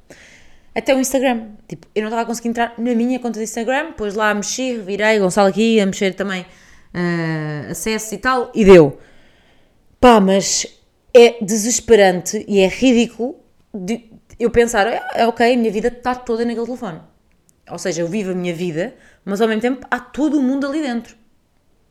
Até 0.74 0.94
o 0.94 1.00
Instagram. 1.00 1.50
Tipo, 1.68 1.86
eu 1.94 2.00
não 2.02 2.08
estava 2.08 2.22
a 2.22 2.24
conseguir 2.24 2.48
entrar 2.48 2.74
na 2.78 2.94
minha 2.94 3.18
conta 3.20 3.38
de 3.38 3.44
Instagram, 3.44 3.88
depois 3.88 4.14
lá 4.14 4.32
mexi, 4.32 4.78
virei, 4.78 5.18
Gonçalo 5.18 5.48
aqui, 5.48 5.78
a 5.78 5.86
mexer 5.86 6.14
também 6.14 6.46
ah, 6.94 7.70
acesso 7.70 8.14
e 8.14 8.18
tal, 8.18 8.50
e 8.54 8.64
deu. 8.64 8.98
Pá, 10.00 10.18
mas 10.18 10.66
é 11.14 11.44
desesperante 11.44 12.44
e 12.48 12.60
é 12.60 12.68
ridículo 12.68 13.36
de 13.72 14.10
eu 14.38 14.50
pensar, 14.50 14.86
"É, 14.86 15.02
é 15.14 15.26
ok, 15.26 15.54
a 15.54 15.56
minha 15.56 15.70
vida 15.70 15.88
está 15.88 16.14
toda 16.14 16.44
naquele 16.44 16.66
telefone. 16.66 17.00
Ou 17.70 17.78
seja, 17.78 18.02
eu 18.02 18.08
vivo 18.08 18.32
a 18.32 18.34
minha 18.34 18.54
vida, 18.54 18.94
mas 19.24 19.40
ao 19.40 19.48
mesmo 19.48 19.62
tempo 19.62 19.86
há 19.90 19.98
todo 19.98 20.38
o 20.38 20.42
mundo 20.42 20.66
ali 20.66 20.82
dentro 20.82 21.16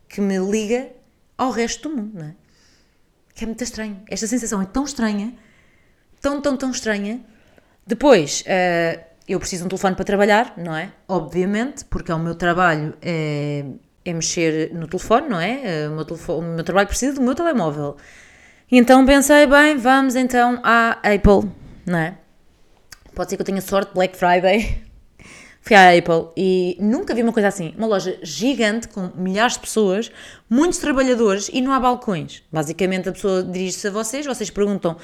que 0.08 0.20
me 0.20 0.38
liga 0.38 0.90
ao 1.38 1.52
resto 1.52 1.90
do 1.90 1.96
mundo, 1.96 2.20
não 2.20 2.26
é? 2.26 2.36
Que 3.34 3.46
é 3.46 3.48
muito 3.48 3.64
estranho. 3.64 4.02
Esta 4.10 4.28
sensação 4.28 4.62
é 4.62 4.66
tão 4.66 4.84
estranha, 4.84 5.34
tão, 6.20 6.42
tão, 6.42 6.58
tão 6.58 6.70
estranha. 6.72 7.22
Depois, 7.88 8.44
eh, 8.46 9.00
eu 9.28 9.40
preciso 9.40 9.62
de 9.64 9.68
um 9.68 9.70
telefone 9.70 9.96
para 9.96 10.04
trabalhar, 10.04 10.54
não 10.58 10.76
é? 10.76 10.92
Obviamente, 11.08 11.86
porque 11.86 12.12
é 12.12 12.16
o 12.16 12.20
meu 12.20 12.36
trabalho 12.36 12.94
é, 13.02 13.66
é 14.04 14.14
mexer 14.14 14.74
no 14.74 14.88
telefone, 14.88 15.30
não 15.30 15.40
é? 15.40 15.84
Eh, 15.86 15.90
O 15.90 15.96
meu, 15.96 16.06
telefone, 16.06 16.40
o 16.48 16.52
meu 16.56 16.64
trabalho 16.64 16.88
precisa 16.88 17.14
do 17.14 17.22
meu 17.22 17.34
telemóvel. 17.34 17.96
Então 18.70 19.06
pensei, 19.06 19.48
bem, 19.48 19.78
vamos 19.78 20.16
então 20.16 20.60
à 20.64 20.92
Apple, 21.04 21.50
não 21.86 21.98
é? 22.00 22.18
Pode 23.16 23.30
ser 23.30 23.38
que 23.38 23.42
eu 23.42 23.46
tenha 23.46 23.62
sorte, 23.62 23.94
Black 23.94 24.18
Friday. 24.18 24.84
Fui 25.64 25.76
à 25.76 25.96
Apple 25.96 26.30
e 26.36 26.76
nunca 26.80 27.14
vi 27.14 27.22
uma 27.22 27.32
coisa 27.32 27.48
assim. 27.48 27.74
Uma 27.78 27.86
loja 27.88 28.18
gigante 28.24 28.88
com 28.88 29.12
milhares 29.16 29.54
de 29.54 29.60
pessoas, 29.60 30.12
muitos 30.50 30.80
trabalhadores 30.80 31.50
e 31.54 31.62
não 31.62 31.72
há 31.72 31.80
balcões. 31.80 32.42
Basicamente 32.52 33.08
a 33.10 33.12
pessoa 33.12 33.44
dirige-se 33.44 33.88
a 33.88 33.92
vocês, 33.92 34.26
vocês 34.26 34.50
perguntam 34.50 34.98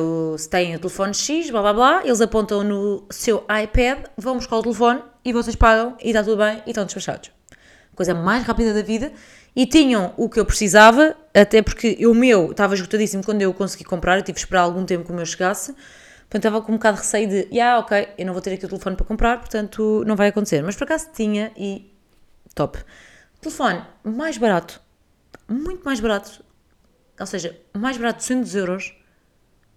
o- 0.00 0.38
se 0.38 0.48
têm 0.48 0.74
o 0.74 0.78
telefone 0.78 1.12
X, 1.14 1.50
blá 1.50 1.60
blá 1.60 1.72
blá, 1.74 2.02
eles 2.04 2.20
apontam 2.20 2.62
no 2.64 3.04
seu 3.10 3.44
iPad, 3.62 4.06
vão 4.16 4.36
buscar 4.36 4.56
o 4.56 4.62
telefone 4.62 5.02
e 5.24 5.32
vocês 5.32 5.54
pagam 5.56 5.96
e 6.02 6.08
está 6.08 6.22
tudo 6.22 6.36
bem 6.38 6.62
e 6.66 6.70
estão 6.70 6.84
despachados. 6.84 7.30
coisa 7.94 8.12
mais 8.12 8.42
rápida 8.42 8.74
da 8.74 8.82
vida, 8.82 9.12
e 9.54 9.66
tinham 9.66 10.12
o 10.16 10.28
que 10.28 10.40
eu 10.40 10.44
precisava, 10.44 11.14
até 11.32 11.62
porque 11.62 12.04
o 12.04 12.12
meu 12.12 12.50
estava 12.50 12.74
esgotadíssimo 12.74 13.22
quando 13.22 13.40
eu 13.42 13.54
consegui 13.54 13.84
comprar, 13.84 14.16
eu 14.16 14.22
tive 14.22 14.32
que 14.34 14.40
esperar 14.40 14.62
algum 14.62 14.84
tempo 14.84 15.04
que 15.04 15.12
o 15.12 15.14
meu 15.14 15.24
chegasse, 15.24 15.72
portanto 16.34 16.46
estava 16.46 16.62
com 16.62 16.72
um 16.72 16.74
bocado 16.74 16.96
de 16.96 17.02
receio 17.02 17.28
de, 17.28 17.48
yeah, 17.52 17.78
ok, 17.78 18.08
eu 18.18 18.26
não 18.26 18.32
vou 18.32 18.42
ter 18.42 18.54
aqui 18.54 18.64
o 18.64 18.68
telefone 18.68 18.96
para 18.96 19.06
comprar, 19.06 19.38
portanto 19.38 20.02
não 20.04 20.16
vai 20.16 20.28
acontecer. 20.28 20.62
Mas 20.64 20.74
por 20.74 20.82
acaso 20.82 21.08
tinha 21.14 21.52
e 21.56 21.94
top. 22.56 22.76
Telefone 23.40 23.84
mais 24.02 24.36
barato, 24.36 24.80
muito 25.48 25.84
mais 25.84 26.00
barato, 26.00 26.44
ou 27.20 27.26
seja, 27.26 27.56
mais 27.72 27.96
barato 27.96 28.18
de 28.18 28.28
200 28.34 28.54
euros 28.56 28.96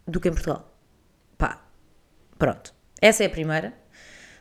do 0.07 0.19
que 0.19 0.29
em 0.29 0.31
Portugal. 0.31 0.75
Pá, 1.37 1.61
pronto. 2.39 2.73
Essa 2.99 3.23
é 3.23 3.27
a 3.27 3.29
primeira. 3.29 3.73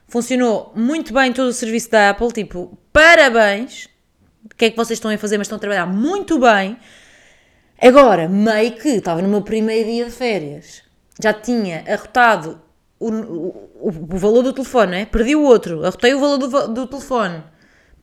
Funcionou 0.09 0.73
muito 0.75 1.13
bem 1.13 1.35
todo 1.35 1.49
o 1.49 1.53
serviço 1.53 1.91
da 1.91 2.11
Apple, 2.11 2.33
tipo, 2.33 2.79
parabéns. 2.95 3.91
O 4.43 4.55
que 4.57 4.65
é 4.65 4.71
que 4.71 4.77
vocês 4.77 4.97
estão 4.97 5.11
a 5.11 5.19
fazer, 5.19 5.37
mas 5.37 5.49
estão 5.49 5.57
a 5.57 5.61
trabalhar 5.61 5.85
muito 5.85 6.39
bem. 6.39 6.79
Agora, 7.79 8.27
meio 8.27 8.75
que 8.77 8.89
estava 8.89 9.21
no 9.21 9.29
meu 9.29 9.43
primeiro 9.43 9.91
dia 9.91 10.07
de 10.07 10.13
férias, 10.13 10.86
já 11.23 11.33
tinha 11.33 11.85
arrotado 11.87 12.61
o, 12.99 13.11
o, 13.11 13.89
o 13.89 14.19
valor 14.19 14.43
do 14.43 14.53
telefone, 14.53 14.91
né? 14.91 15.07
perdi 15.07 15.35
o 15.37 15.43
outro, 15.43 15.85
arrotei 15.85 16.15
o 16.15 16.21
valor 16.21 16.39
do, 16.39 16.69
do 16.69 16.87
telefone, 16.87 17.43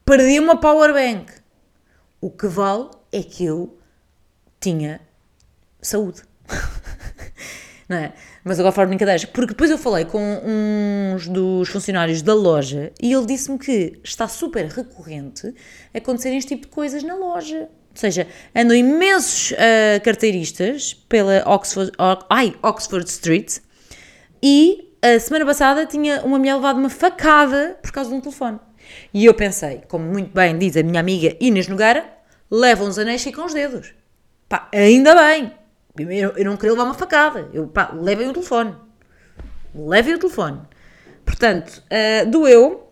perdi 0.06 0.40
uma 0.40 0.60
powerbank. 0.60 1.32
O 2.22 2.30
que 2.30 2.48
vale 2.48 2.90
é 3.12 3.22
que 3.22 3.46
eu 3.46 3.78
tinha 4.60 5.02
saúde. 5.82 6.22
não 7.88 7.98
é? 7.98 8.14
Mas 8.44 8.60
agora 8.60 8.74
fora 8.74 8.88
de 8.88 8.92
brincadeiras, 8.92 9.26
porque 9.26 9.54
depois 9.54 9.70
eu 9.70 9.78
falei 9.78 10.06
com 10.06 10.22
uns 10.46 11.28
dos 11.28 11.70
funcionários 11.70 12.22
da 12.22 12.34
loja 12.34 12.92
e 13.02 13.14
ele 13.14 13.26
disse-me 13.26 13.58
que 13.58 14.00
está 14.04 14.28
super 14.28 14.66
recorrente 14.66 15.54
acontecerem 15.94 16.38
este 16.38 16.56
tipo 16.56 16.68
de 16.68 16.74
coisas 16.74 17.04
na 17.04 17.16
loja. 17.16 17.70
Ou 17.94 18.00
seja, 18.00 18.28
andam 18.56 18.76
imensos 18.76 19.54
ah, 19.54 20.00
carteiristas 20.00 20.94
pela 21.08 21.44
Oxford, 21.46 21.92
ai, 22.30 22.56
Oxford 22.64 23.08
Street 23.08 23.60
e 24.42 24.94
a 25.02 25.20
semana 25.20 25.46
passada 25.46 25.86
tinha 25.86 26.22
uma 26.24 26.40
mulher 26.40 26.56
levado 26.56 26.78
uma 26.78 26.90
facada 26.90 27.78
por 27.82 27.92
causa 27.92 28.10
de 28.10 28.16
um 28.16 28.22
telefone. 28.22 28.60
E 29.14 29.26
eu 29.26 29.34
pensei, 29.34 29.84
como 29.88 30.06
muito 30.06 30.34
bem 30.34 30.58
diz 30.58 30.76
a 30.76 30.84
minha 30.84 31.00
amiga 31.00 31.36
Inês 31.40 31.68
Nogueira, 31.68 32.06
leva 32.50 32.84
uns 32.84 32.98
anéis 32.98 33.26
e 33.26 33.32
com 33.32 33.46
os 33.46 33.54
dedos. 33.54 33.94
Pá, 34.50 34.70
ainda 34.74 35.16
bem. 35.16 35.52
Eu, 35.98 36.32
eu 36.32 36.46
não 36.46 36.58
queria 36.58 36.72
levar 36.72 36.86
uma 36.86 36.94
facada. 36.94 37.50
Eu, 37.54 37.68
pá, 37.68 37.92
levem 37.94 38.30
o 38.30 38.34
telefone. 38.34 38.76
Levem 39.76 40.16
o 40.16 40.20
telefone. 40.20 40.62
Portanto, 41.24 41.84
ah, 41.90 42.26
doeu, 42.26 42.92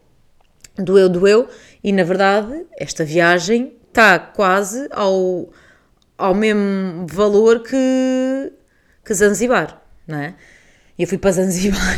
doeu, 0.77 1.09
doeu, 1.09 1.49
e 1.83 1.91
na 1.91 2.03
verdade, 2.03 2.65
esta 2.77 3.03
viagem 3.03 3.75
está 3.91 4.17
quase 4.17 4.87
ao, 4.91 5.49
ao 6.17 6.33
mesmo 6.33 7.05
valor 7.07 7.61
que, 7.61 8.53
que 9.05 9.13
Zanzibar, 9.13 9.81
não 10.07 10.17
é? 10.17 10.35
Eu 10.97 11.07
fui 11.07 11.17
para 11.17 11.31
Zanzibar, 11.31 11.97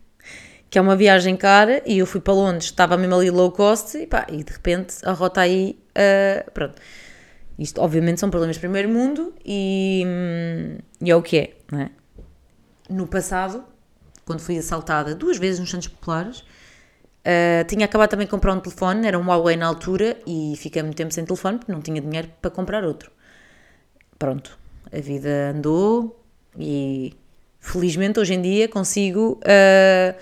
que 0.70 0.78
é 0.78 0.80
uma 0.80 0.96
viagem 0.96 1.36
cara, 1.36 1.82
e 1.86 1.98
eu 1.98 2.06
fui 2.06 2.20
para 2.20 2.32
Londres, 2.32 2.64
estava 2.64 2.96
mesmo 2.96 3.14
ali 3.14 3.30
low 3.30 3.52
cost, 3.52 3.96
e 3.96 4.06
pá, 4.06 4.26
e 4.30 4.42
de 4.42 4.52
repente 4.52 4.96
a 5.04 5.12
rota 5.12 5.40
aí, 5.40 5.78
ah, 5.94 6.50
pronto. 6.52 6.80
Isto, 7.58 7.80
obviamente, 7.80 8.18
são 8.18 8.30
problemas 8.30 8.56
de 8.56 8.60
primeiro 8.60 8.88
mundo 8.88 9.32
e, 9.44 10.02
e 11.00 11.08
é 11.08 11.14
o 11.14 11.22
que 11.22 11.38
é, 11.38 11.56
não 11.70 11.80
é? 11.82 11.90
No 12.90 13.06
passado, 13.06 13.64
quando 14.24 14.40
fui 14.40 14.58
assaltada 14.58 15.14
duas 15.14 15.38
vezes 15.38 15.60
nos 15.60 15.70
Santos 15.70 15.86
Populares, 15.86 16.44
uh, 17.24 17.64
tinha 17.66 17.86
acabado 17.86 18.10
também 18.10 18.26
de 18.26 18.30
comprar 18.30 18.52
um 18.52 18.60
telefone, 18.60 19.06
era 19.06 19.18
um 19.18 19.26
Huawei 19.26 19.56
na 19.56 19.66
altura 19.66 20.16
e 20.26 20.54
fiquei 20.56 20.82
muito 20.82 20.96
tempo 20.96 21.12
sem 21.12 21.24
telefone 21.24 21.58
porque 21.58 21.72
não 21.72 21.80
tinha 21.80 22.00
dinheiro 22.00 22.28
para 22.40 22.50
comprar 22.50 22.84
outro. 22.84 23.10
Pronto, 24.18 24.58
a 24.92 25.00
vida 25.00 25.50
andou 25.54 26.22
e 26.58 27.14
felizmente 27.58 28.20
hoje 28.20 28.34
em 28.34 28.42
dia 28.42 28.68
consigo 28.68 29.40
uh, 29.42 30.14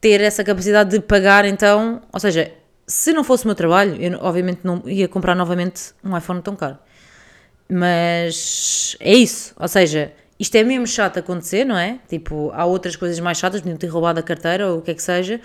ter 0.00 0.20
essa 0.20 0.44
capacidade 0.44 0.90
de 0.90 1.00
pagar 1.00 1.44
então, 1.44 2.02
ou 2.12 2.20
seja, 2.20 2.52
se 2.86 3.12
não 3.12 3.24
fosse 3.24 3.44
o 3.44 3.48
meu 3.48 3.54
trabalho, 3.54 3.96
eu 4.00 4.18
obviamente 4.20 4.60
não 4.62 4.82
ia 4.86 5.08
comprar 5.08 5.34
novamente 5.34 5.92
um 6.04 6.16
iPhone 6.16 6.40
tão 6.40 6.54
caro. 6.54 6.78
Mas 7.68 8.96
é 9.00 9.12
isso, 9.12 9.52
ou 9.58 9.66
seja, 9.66 10.12
isto 10.38 10.54
é 10.54 10.62
mesmo 10.62 10.86
chato 10.86 11.18
acontecer, 11.18 11.64
não 11.64 11.76
é? 11.76 11.98
Tipo, 12.08 12.52
há 12.54 12.64
outras 12.64 12.94
coisas 12.94 13.18
mais 13.18 13.38
chatas, 13.38 13.60
podiam 13.60 13.76
ter 13.76 13.88
roubado 13.88 14.20
a 14.20 14.22
carteira 14.22 14.70
ou 14.70 14.78
o 14.78 14.82
que 14.82 14.92
é 14.92 14.94
que 14.94 15.02
seja, 15.02 15.40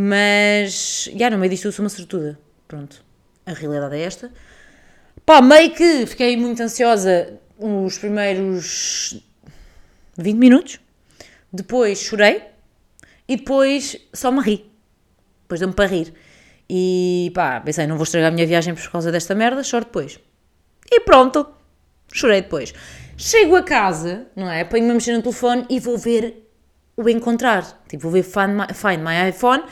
mas, 0.00 1.10
já, 1.16 1.28
no 1.28 1.38
meio 1.38 1.50
disto 1.50 1.66
eu 1.66 1.72
sou 1.72 1.82
uma 1.82 1.88
sortuda. 1.88 2.38
Pronto, 2.68 3.04
a 3.44 3.52
realidade 3.52 3.96
é 3.96 4.02
esta. 4.02 4.30
Pá, 5.26 5.42
meio 5.42 5.74
que 5.74 6.06
fiquei 6.06 6.36
muito 6.36 6.62
ansiosa 6.62 7.40
os 7.58 7.98
primeiros 7.98 9.20
20 10.16 10.36
minutos, 10.36 10.78
depois 11.52 11.98
chorei 11.98 12.44
e 13.26 13.38
depois 13.38 13.96
só 14.14 14.30
me 14.30 14.40
ri. 14.40 14.70
Depois 15.42 15.58
deu-me 15.58 15.74
para 15.74 15.86
rir. 15.86 16.14
E 16.70 17.32
pá, 17.34 17.60
pensei, 17.60 17.88
não 17.88 17.96
vou 17.96 18.04
estragar 18.04 18.28
a 18.28 18.32
minha 18.32 18.46
viagem 18.46 18.76
por 18.76 18.88
causa 18.92 19.10
desta 19.10 19.34
merda, 19.34 19.64
choro 19.64 19.84
depois. 19.84 20.20
E 20.88 21.00
pronto, 21.00 21.44
chorei 22.12 22.42
depois. 22.42 22.72
Chego 23.16 23.56
a 23.56 23.64
casa, 23.64 24.28
não 24.36 24.48
é? 24.48 24.62
Ponho-me 24.62 24.92
a 24.92 24.94
mexer 24.94 25.16
no 25.16 25.22
telefone 25.22 25.66
e 25.68 25.80
vou 25.80 25.98
ver 25.98 26.48
o 26.96 27.08
encontrar. 27.08 27.82
Tipo, 27.88 28.04
vou 28.04 28.12
ver 28.12 28.22
Find 28.22 28.50
My, 28.50 28.72
find 28.72 29.02
my 29.02 29.28
iPhone, 29.28 29.64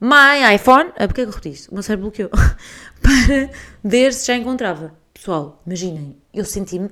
My 0.00 0.54
iPhone. 0.54 0.92
Ah, 0.96 1.06
porque 1.06 1.22
é 1.22 1.24
que 1.24 1.30
eu 1.30 1.34
repeti 1.34 1.50
isto? 1.50 1.70
O 1.70 1.74
meu 1.74 1.82
cérebro 1.82 2.06
bloqueou. 2.06 2.30
Para 3.02 3.50
ver 3.82 4.12
se 4.12 4.26
já 4.26 4.36
encontrava. 4.36 4.94
Pessoal, 5.12 5.60
imaginem, 5.66 6.16
eu 6.32 6.44
senti-me 6.44 6.90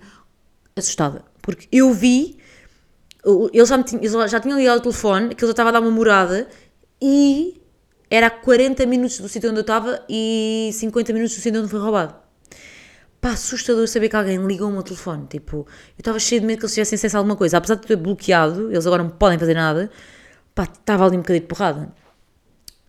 assustada. 0.75 1.25
Porque 1.41 1.69
eu 1.71 1.93
vi, 1.93 2.39
ele 3.53 3.65
já, 3.65 3.83
tinha, 3.83 4.29
já 4.29 4.41
tinha 4.41 4.55
ligado 4.55 4.79
o 4.79 4.83
telefone, 4.83 5.35
que 5.35 5.45
já 5.45 5.51
estava 5.51 5.69
a 5.69 5.73
dar 5.73 5.81
uma 5.81 5.91
morada 5.91 6.49
e 7.01 7.63
era 8.11 8.27
a 8.27 8.31
40 8.31 8.85
minutos 8.87 9.19
do 9.21 9.29
sítio 9.29 9.51
onde 9.51 9.61
eu 9.61 9.63
estava 9.63 10.05
e 10.09 10.71
50 10.73 11.13
minutos 11.13 11.37
do 11.37 11.41
sítio 11.41 11.61
onde 11.61 11.71
foi 11.71 11.81
roubado. 11.81 12.15
Pá, 13.21 13.31
assustador 13.31 13.87
saber 13.89 14.09
que 14.09 14.17
alguém 14.17 14.45
ligou 14.45 14.69
o 14.69 14.73
meu 14.73 14.83
telefone. 14.83 15.27
Tipo, 15.27 15.59
eu 15.59 15.67
estava 15.99 16.19
cheio 16.19 16.41
de 16.41 16.47
medo 16.47 16.59
que 16.59 16.65
eles 16.65 16.75
tivessem 16.75 16.97
acesso 16.97 17.17
a 17.17 17.21
alguma 17.21 17.37
coisa. 17.37 17.59
Apesar 17.59 17.77
de 17.77 17.87
ter 17.87 17.97
bloqueado, 17.97 18.71
eles 18.71 18.87
agora 18.87 19.03
não 19.03 19.11
podem 19.11 19.39
fazer 19.39 19.55
nada. 19.55 19.91
Pá, 20.55 20.65
estava 20.65 21.07
ali 21.07 21.17
um 21.17 21.21
bocadinho 21.21 21.43
de 21.43 21.49
porrada. 21.49 21.93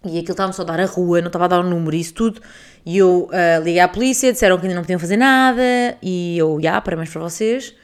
E 0.07 0.19
aquilo 0.19 0.31
estava 0.31 0.51
só 0.53 0.61
a 0.61 0.65
dar 0.65 0.79
a 0.79 0.85
rua, 0.85 1.21
não 1.21 1.27
estava 1.27 1.45
a 1.45 1.47
dar 1.47 1.59
o 1.59 1.63
número 1.63 1.95
e 1.95 1.99
isso 1.99 2.13
tudo. 2.13 2.41
E 2.85 2.97
eu 2.97 3.29
ah, 3.31 3.59
liguei 3.59 3.79
à 3.79 3.87
polícia, 3.87 4.31
disseram 4.31 4.57
que 4.57 4.63
ainda 4.63 4.75
não 4.75 4.83
podiam 4.83 4.99
fazer 4.99 5.17
nada. 5.17 5.61
E 6.01 6.37
eu, 6.37 6.59
já, 6.61 6.79
parabéns 6.81 7.09
para 7.09 7.21
vocês. 7.21 7.75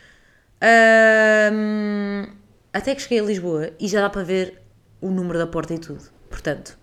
Ahm, 0.61 2.25
até 2.71 2.95
que 2.95 3.01
cheguei 3.01 3.19
a 3.19 3.23
Lisboa 3.23 3.71
e 3.79 3.87
já 3.87 4.01
dá 4.01 4.09
para 4.09 4.23
ver 4.23 4.61
o 5.01 5.09
número 5.09 5.37
da 5.37 5.45
porta 5.45 5.73
e 5.73 5.79
tudo. 5.79 6.03
Portanto, 6.29 6.77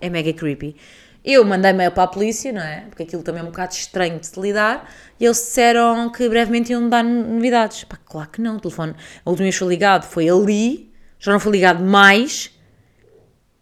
é 0.00 0.08
mega 0.08 0.32
creepy. 0.32 0.76
Eu 1.24 1.44
mandei 1.44 1.72
mail 1.72 1.90
para 1.90 2.02
a 2.02 2.06
polícia, 2.06 2.52
não 2.52 2.60
é? 2.60 2.82
Porque 2.82 3.02
aquilo 3.02 3.22
também 3.22 3.40
é 3.40 3.44
um 3.44 3.48
bocado 3.48 3.72
estranho 3.72 4.20
de 4.20 4.26
se 4.26 4.38
lidar. 4.38 4.88
E 5.18 5.24
eles 5.24 5.38
disseram 5.38 6.10
que 6.10 6.28
brevemente 6.28 6.70
iam 6.70 6.88
dar 6.88 7.02
novidades. 7.02 7.84
Pá, 7.84 7.98
claro 8.04 8.28
que 8.28 8.40
não. 8.40 8.56
O 8.56 8.60
telefone, 8.60 8.94
a 9.24 9.30
última 9.30 9.44
vez 9.44 9.56
foi 9.56 9.68
ligado 9.68 10.04
foi 10.04 10.28
ali, 10.28 10.92
já 11.18 11.32
não 11.32 11.40
foi 11.40 11.52
ligado 11.52 11.82
mais. 11.82 12.50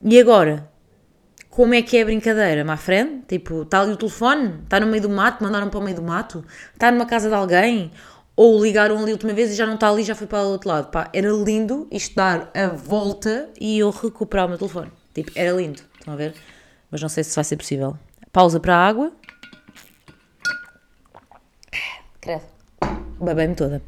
E 0.03 0.19
agora? 0.21 0.69
Como 1.53 1.75
é 1.75 1.83
que 1.83 1.99
é 1.99 2.03
a 2.03 2.05
brincadeira? 2.07 2.65
Má 2.65 2.79
frente? 2.79 3.27
Tipo, 3.29 3.61
está 3.61 3.83
ali 3.83 3.93
o 3.93 3.97
telefone? 3.99 4.61
Está 4.65 4.81
no 4.81 4.87
meio 4.87 5.03
do 5.03 5.11
mato? 5.11 5.45
Mandaram 5.45 5.69
para 5.69 5.79
o 5.79 5.83
meio 5.83 5.95
do 5.95 6.01
mato? 6.01 6.43
Está 6.73 6.91
numa 6.91 7.05
casa 7.05 7.29
de 7.29 7.35
alguém? 7.35 7.93
Ou 8.35 8.65
ligaram 8.65 8.97
ali 8.97 9.11
a 9.11 9.13
última 9.13 9.35
vez 9.35 9.51
e 9.51 9.55
já 9.55 9.67
não 9.67 9.75
está 9.75 9.91
ali, 9.91 10.03
já 10.03 10.15
foi 10.15 10.27
para 10.27 10.43
o 10.45 10.53
outro 10.53 10.71
lado? 10.71 10.91
Pá, 10.91 11.11
era 11.13 11.29
lindo 11.29 11.87
isto 11.91 12.17
dar 12.17 12.51
a 12.55 12.69
volta 12.69 13.51
e 13.61 13.79
eu 13.79 13.91
recuperar 13.91 14.47
o 14.47 14.49
meu 14.49 14.57
telefone. 14.57 14.91
Tipo, 15.13 15.31
era 15.35 15.53
lindo. 15.53 15.83
Estão 15.99 16.15
a 16.15 16.17
ver? 16.17 16.35
Mas 16.91 17.03
não 17.03 17.11
sei 17.11 17.23
se 17.23 17.35
vai 17.35 17.45
ser 17.45 17.59
possível. 17.59 17.99
Pausa 18.33 18.59
para 18.59 18.75
a 18.75 18.89
água. 18.89 19.13
Credo. 22.19 22.45
Babei-me 23.21 23.55
toda. 23.55 23.83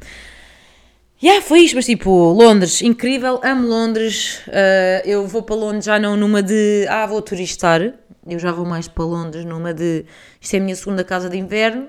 Yeah, 1.25 1.41
foi 1.41 1.61
isto, 1.61 1.73
mas 1.73 1.87
tipo, 1.87 2.11
Londres, 2.33 2.83
incrível, 2.83 3.41
amo 3.43 3.67
Londres. 3.67 4.43
Uh, 4.45 5.01
eu 5.05 5.25
vou 5.25 5.41
para 5.41 5.55
Londres 5.55 5.83
já 5.83 5.97
não 5.97 6.15
numa 6.15 6.43
de 6.43 6.85
ah, 6.87 7.07
vou 7.07 7.19
turistar. 7.19 7.81
Eu 8.27 8.37
já 8.37 8.51
vou 8.51 8.63
mais 8.63 8.87
para 8.87 9.03
Londres 9.05 9.43
numa 9.43 9.73
de 9.73 10.05
isto 10.39 10.53
é 10.53 10.57
a 10.57 10.61
minha 10.61 10.75
segunda 10.75 11.03
casa 11.03 11.27
de 11.27 11.35
inverno 11.35 11.87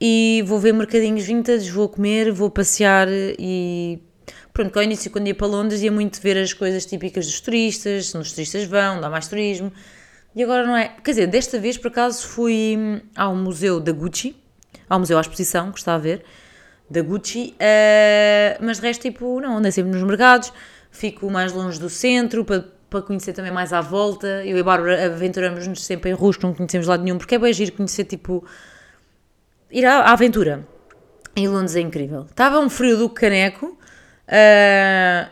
e 0.00 0.44
vou 0.46 0.60
ver 0.60 0.72
mercadinhos 0.72 1.24
vintage, 1.24 1.68
vou 1.72 1.88
comer, 1.88 2.30
vou 2.30 2.50
passear 2.50 3.08
e 3.10 4.00
pronto, 4.52 4.70
que 4.70 4.78
ao 4.78 4.84
início 4.84 5.10
quando 5.10 5.26
ia 5.26 5.34
para 5.34 5.48
Londres 5.48 5.82
ia 5.82 5.90
muito 5.90 6.20
ver 6.22 6.38
as 6.38 6.52
coisas 6.52 6.86
típicas 6.86 7.26
dos 7.26 7.40
turistas, 7.40 8.14
onde 8.14 8.28
os 8.28 8.32
turistas 8.32 8.62
vão, 8.62 9.00
dá 9.00 9.10
mais 9.10 9.26
turismo. 9.26 9.72
E 10.36 10.42
agora 10.44 10.64
não 10.64 10.76
é. 10.76 10.94
Quer 11.02 11.10
dizer, 11.10 11.26
desta 11.26 11.58
vez 11.58 11.76
por 11.76 11.88
acaso 11.88 12.24
fui 12.28 12.76
hum, 12.78 13.00
ao 13.16 13.34
museu 13.34 13.80
da 13.80 13.90
Gucci, 13.90 14.36
ao 14.88 15.00
museu 15.00 15.18
à 15.18 15.20
exposição, 15.20 15.72
que 15.72 15.80
está 15.80 15.96
a 15.96 15.98
ver, 15.98 16.24
da 16.90 17.02
Gucci, 17.02 17.54
eh, 17.58 18.56
mas 18.60 18.78
de 18.78 18.86
resto, 18.86 19.02
tipo, 19.02 19.40
não, 19.40 19.58
andei 19.58 19.70
sempre 19.72 19.92
nos 19.92 20.02
mercados, 20.02 20.52
fico 20.90 21.30
mais 21.30 21.52
longe 21.52 21.78
do 21.78 21.90
centro 21.90 22.44
para 22.44 22.64
para 22.88 23.02
conhecer 23.02 23.32
também 23.32 23.52
mais 23.52 23.72
à 23.72 23.80
volta. 23.80 24.26
Eu 24.44 24.56
e 24.56 24.60
a 24.60 24.64
Bárbara 24.64 25.06
aventuramos-nos 25.06 25.84
sempre 25.84 26.10
em 26.10 26.14
Rusco, 26.14 26.46
não 26.46 26.54
conhecemos 26.54 26.86
lado 26.86 27.02
nenhum, 27.02 27.18
porque 27.18 27.34
é 27.34 27.38
bem 27.38 27.52
giro 27.52 27.72
conhecer, 27.72 28.04
tipo, 28.04 28.44
ir 29.70 29.84
à, 29.84 30.00
à 30.00 30.12
aventura. 30.12 30.66
Em 31.36 31.46
Londres 31.46 31.76
é 31.76 31.80
incrível. 31.80 32.26
Estava 32.28 32.58
um 32.58 32.68
frio 32.68 32.96
do 32.96 33.08
caneco, 33.08 33.78
ah, 34.26 35.28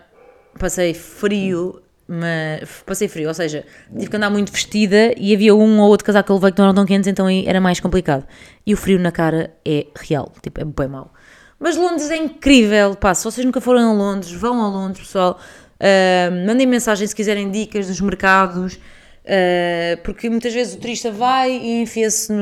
passei 0.59 0.95
frio, 0.95 1.83
mas 2.07 2.83
passei 2.85 3.09
frio, 3.09 3.29
ou 3.29 3.35
seja, 3.35 3.65
tive 3.91 4.09
que 4.09 4.17
andar 4.17 4.31
muito 4.31 4.53
vestida 4.53 5.13
e 5.17 5.35
havia 5.35 5.55
um 5.55 5.81
ou 5.81 5.89
outro 5.89 6.07
casaco 6.07 6.27
que 6.27 6.33
eu 6.33 6.37
levei 6.37 6.53
que 6.53 6.59
não 6.59 6.67
eram 6.67 6.75
tão 6.75 6.87
quentes, 6.87 7.09
então 7.09 7.27
era 7.29 7.61
mais 7.61 7.81
complicado. 7.81 8.25
E 8.65 8.73
o 8.75 8.77
frio 8.77 8.99
na 9.01 9.11
cara 9.11 9.53
é 9.65 9.87
real, 9.97 10.33
tipo, 10.43 10.61
é 10.61 10.65
bem 10.65 10.89
mau. 10.89 11.13
Mas 11.59 11.77
Londres 11.77 12.11
é 12.11 12.17
incrível, 12.17 12.95
pá, 12.95 13.15
se 13.15 13.25
vocês 13.25 13.45
nunca 13.45 13.61
foram 13.61 13.91
a 13.91 13.93
Londres, 13.93 14.31
vão 14.33 14.61
a 14.61 14.69
Londres, 14.69 15.07
pessoal. 15.07 15.41
Uh, 15.77 16.47
mandem 16.47 16.67
mensagem 16.67 17.07
se 17.07 17.15
quiserem 17.15 17.51
dicas 17.51 17.87
dos 17.87 18.01
mercados, 18.01 18.75
uh, 18.75 20.03
porque 20.05 20.29
muitas 20.29 20.53
vezes 20.53 20.75
o 20.75 20.79
turista 20.79 21.11
vai 21.11 21.51
e 21.51 21.83
enfia-se 21.83 22.33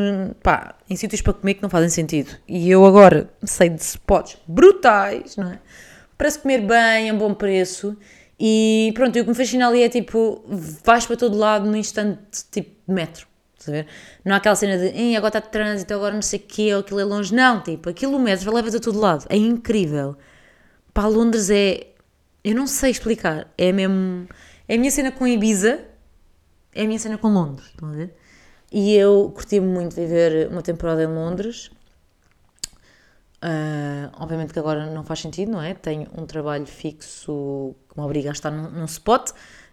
em 0.91 0.97
sítios 0.97 1.21
para 1.21 1.33
comer 1.33 1.55
que 1.55 1.63
não 1.63 1.71
fazem 1.71 1.89
sentido. 1.89 2.31
E 2.49 2.69
eu 2.69 2.85
agora 2.85 3.31
sei 3.45 3.69
de 3.69 3.83
spots 3.83 4.37
brutais, 4.47 5.37
não 5.37 5.51
é? 5.51 5.59
Para 6.19 6.31
se 6.31 6.39
comer 6.39 6.61
bem, 6.61 7.11
a 7.11 7.15
bom 7.15 7.35
preço. 7.35 7.97
E 8.39 8.93
pronto, 8.95 9.17
e 9.17 9.21
o 9.21 9.25
que 9.25 9.31
me 9.31 9.37
fascina 9.37 9.69
ali 9.69 9.83
é 9.83 9.89
tipo, 9.89 10.45
vais 10.85 11.07
para 11.07 11.17
todo 11.17 11.37
lado 11.37 11.67
num 11.67 11.77
instante 11.77 12.45
tipo 12.51 12.93
metro. 12.93 13.27
Não 14.25 14.35
há 14.35 14.37
aquela 14.39 14.57
cena 14.57 14.79
de 14.79 14.97
"Ih, 14.97 15.17
agora 15.17 15.29
está 15.29 15.41
de 15.41 15.49
trânsito, 15.51 15.95
agora 15.95 16.15
não 16.15 16.23
sei 16.23 16.39
o 16.39 16.43
quê, 16.43 16.75
ou 16.75 16.81
aquilo 16.81 17.01
é 17.01 17.05
longe. 17.05 17.35
Não, 17.35 17.63
tipo, 17.63 17.89
aquilo 17.89 18.17
o 18.17 18.19
metro 18.21 18.53
leva-te 18.55 18.77
a 18.77 18.81
todo 18.81 18.99
lado. 18.99 19.27
É 19.29 19.37
incrível. 19.37 20.17
Pá, 20.93 21.07
Londres 21.07 21.51
é. 21.51 21.89
Eu 22.43 22.55
não 22.55 22.67
sei 22.67 22.91
explicar. 22.91 23.49
É 23.57 23.73
mesmo. 23.73 24.29
É 24.69 24.75
a 24.77 24.79
minha 24.79 24.91
cena 24.91 25.13
com 25.13 25.27
Ibiza, 25.27 25.81
é 26.75 26.83
a 26.83 26.87
minha 26.87 26.99
cena 26.99 27.19
com 27.19 27.29
Londres. 27.29 27.69
Estão 27.69 27.89
a 27.91 27.93
ver? 27.93 28.15
E 28.73 28.95
eu 28.95 29.31
curti 29.35 29.61
muito 29.61 29.95
viver 29.95 30.49
uma 30.49 30.63
temporada 30.63 31.03
em 31.03 31.07
Londres. 31.07 31.71
Ah, 33.47 34.11
obviamente 34.19 34.55
que 34.55 34.59
agora 34.59 34.87
não 34.87 35.05
faz 35.05 35.21
sentido, 35.21 35.53
não 35.53 35.61
é? 35.61 35.75
Tenho 35.75 36.09
um 36.17 36.25
trabalho 36.25 36.67
fixo 36.67 37.75
que 37.89 37.99
me 37.99 38.05
obriga 38.05 38.31
a 38.31 38.33
estar 38.33 38.51
num, 38.51 38.71
num 38.71 38.87
spot, 38.87 39.33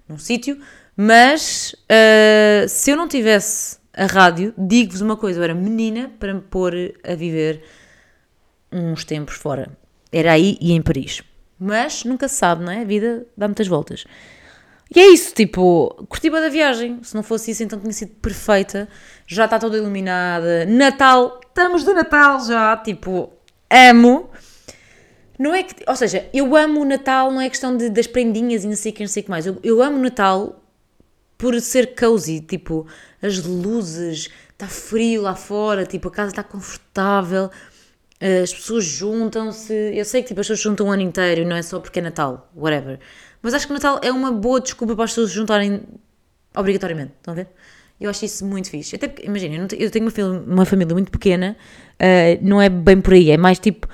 num 0.09 0.17
sítio, 0.17 0.61
mas 0.97 1.73
ah, 1.89 2.67
se 2.67 2.91
eu 2.91 2.97
não 2.97 3.07
tivesse 3.07 3.79
a 3.93 4.05
rádio, 4.05 4.53
digo-vos 4.57 5.01
uma 5.01 5.17
coisa: 5.17 5.39
eu 5.39 5.43
era 5.43 5.53
menina 5.53 6.11
para 6.19 6.33
me 6.33 6.41
pôr 6.41 6.73
a 7.03 7.15
viver 7.15 7.63
uns 8.71 9.03
tempos 9.03 9.35
fora. 9.35 9.69
Era 10.11 10.33
aí 10.33 10.57
e 10.61 10.71
em 10.71 10.81
Paris. 10.81 11.21
Mas 11.59 12.03
nunca 12.03 12.27
se 12.27 12.35
sabe, 12.35 12.63
não 12.63 12.71
é? 12.71 12.81
A 12.81 12.85
vida 12.85 13.25
dá 13.37 13.47
muitas 13.47 13.67
voltas. 13.67 14.05
E 14.93 14.99
é 14.99 15.07
isso, 15.07 15.33
tipo, 15.33 16.05
curti 16.09 16.29
da 16.29 16.49
viagem. 16.49 16.99
Se 17.01 17.15
não 17.15 17.23
fosse 17.23 17.51
isso, 17.51 17.63
então 17.63 17.79
tinha 17.79 17.93
sido 17.93 18.11
perfeita. 18.15 18.89
Já 19.25 19.45
está 19.45 19.57
toda 19.57 19.77
iluminada. 19.77 20.65
Natal, 20.65 21.39
estamos 21.47 21.85
de 21.85 21.93
Natal 21.93 22.43
já. 22.45 22.75
Tipo, 22.77 23.31
amo. 23.69 24.29
Não 25.39 25.55
é 25.55 25.63
que, 25.63 25.75
ou 25.87 25.95
seja, 25.95 26.29
eu 26.33 26.55
amo 26.55 26.81
o 26.81 26.85
Natal, 26.85 27.31
não 27.31 27.41
é 27.41 27.49
questão 27.49 27.75
de, 27.75 27.89
das 27.89 28.05
prendinhas 28.05 28.63
e 28.63 28.67
não 28.67 28.75
sei 28.75 28.91
o 28.91 28.95
que, 28.95 29.01
não 29.01 29.07
sei 29.07 29.21
o 29.21 29.23
que 29.23 29.31
mais. 29.31 29.47
Eu, 29.47 29.57
eu 29.63 29.81
amo 29.81 29.97
o 29.97 30.01
Natal 30.01 30.60
por 31.41 31.59
ser 31.59 31.95
cozy, 31.95 32.39
tipo, 32.39 32.85
as 33.19 33.43
luzes, 33.43 34.29
está 34.51 34.67
frio 34.67 35.23
lá 35.23 35.33
fora, 35.33 35.87
tipo, 35.87 36.07
a 36.07 36.11
casa 36.11 36.29
está 36.29 36.43
confortável, 36.43 37.49
as 38.43 38.53
pessoas 38.53 38.85
juntam-se. 38.85 39.73
Eu 39.73 40.05
sei 40.05 40.21
que 40.21 40.27
tipo, 40.27 40.39
as 40.39 40.45
pessoas 40.45 40.59
juntam 40.59 40.85
o 40.85 40.91
ano 40.91 41.01
inteiro, 41.01 41.43
não 41.43 41.55
é 41.55 41.63
só 41.63 41.79
porque 41.79 41.97
é 41.97 42.01
Natal, 42.03 42.47
whatever. 42.55 42.99
Mas 43.41 43.55
acho 43.55 43.65
que 43.65 43.73
Natal 43.73 43.99
é 44.03 44.11
uma 44.11 44.31
boa 44.31 44.61
desculpa 44.61 44.93
para 44.93 45.05
as 45.05 45.09
pessoas 45.09 45.31
juntarem 45.31 45.81
obrigatoriamente, 46.55 47.13
estão 47.17 47.31
a 47.31 47.37
ver? 47.37 47.47
Eu 47.99 48.11
acho 48.11 48.23
isso 48.23 48.45
muito 48.45 48.69
fixe. 48.69 48.95
Até 48.95 49.07
porque, 49.07 49.25
imagina, 49.25 49.67
eu, 49.79 49.89
tenho 49.89 50.11
uma, 50.45 50.63
família 50.63 50.93
muito 50.93 51.09
pequena, 51.09 51.57
ah, 51.99 52.37
não 52.39 52.61
é 52.61 52.69
bem 52.69 53.01
por 53.01 53.13
aí, 53.13 53.31
é 53.31 53.37
mais 53.37 53.57
tipo 53.57 53.87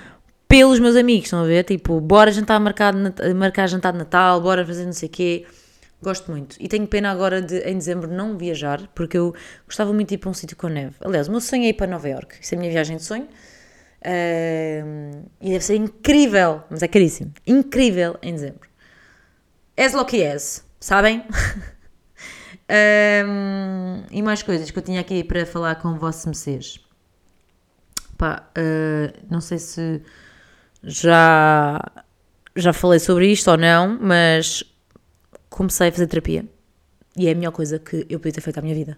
pelos 0.49 0.79
meus 0.79 0.97
amigos, 0.97 1.27
estão 1.27 1.43
a 1.43 1.45
ver? 1.45 1.63
Tipo, 1.63 2.01
bora 2.01 2.29
jantar 2.29 2.59
marcado, 2.59 2.97
marcar 3.35 3.67
jantar 3.67 3.93
de 3.93 3.99
Natal, 3.99 4.41
bora 4.41 4.65
fazer 4.65 4.85
não 4.85 4.91
sei 4.91 5.07
o 5.07 5.11
quê. 5.13 5.45
Gosto 6.01 6.29
muito. 6.31 6.55
E 6.59 6.67
tenho 6.67 6.87
pena 6.87 7.11
agora 7.11 7.41
de, 7.41 7.59
em 7.59 7.75
dezembro, 7.75 8.07
não 8.07 8.37
viajar, 8.37 8.87
porque 8.93 9.17
eu 9.17 9.33
gostava 9.65 9.91
muito 9.91 10.09
de 10.09 10.15
ir 10.15 10.17
para 10.19 10.29
um 10.29 10.33
sítio 10.33 10.55
com 10.55 10.67
neve. 10.67 10.95
Aliás, 11.01 11.27
o 11.27 11.31
meu 11.31 11.41
sonho 11.41 11.63
é 11.63 11.69
ir 11.69 11.73
para 11.73 11.87
Nova 11.87 12.07
York. 12.07 12.37
Isso 12.39 12.53
é 12.53 12.57
a 12.57 12.59
minha 12.59 12.71
viagem 12.71 12.97
de 12.97 13.03
sonho. 13.03 13.27
Ahm, 14.05 15.23
e 15.41 15.49
deve 15.51 15.63
ser 15.63 15.75
incrível, 15.75 16.63
mas 16.69 16.83
é 16.83 16.87
caríssimo. 16.87 17.33
Incrível 17.47 18.17
em 18.21 18.33
dezembro. 18.33 18.69
As 19.75 19.93
lucky 19.93 20.23
as, 20.25 20.63
sabem? 20.79 21.23
Ahm, 22.69 24.03
e 24.11 24.21
mais 24.21 24.43
coisas 24.43 24.69
que 24.69 24.77
eu 24.77 24.83
tinha 24.83 25.01
aqui 25.01 25.23
para 25.23 25.45
falar 25.45 25.75
com 25.75 25.97
mercês. 26.25 26.79
Pá, 28.17 28.49
ah, 28.55 29.13
não 29.29 29.39
sei 29.41 29.57
se 29.57 30.01
já, 30.83 31.79
já 32.55 32.73
falei 32.73 32.99
sobre 32.99 33.31
isto 33.31 33.49
ou 33.49 33.57
não, 33.57 33.97
mas 34.01 34.63
comecei 35.57 35.87
a 35.89 35.91
fazer 35.91 36.07
terapia 36.07 36.45
e 37.15 37.27
é 37.27 37.31
a 37.31 37.35
melhor 37.35 37.51
coisa 37.51 37.79
que 37.79 38.05
eu 38.09 38.19
podia 38.19 38.33
ter 38.33 38.41
feito 38.41 38.59
à 38.59 38.61
minha 38.61 38.75
vida. 38.75 38.97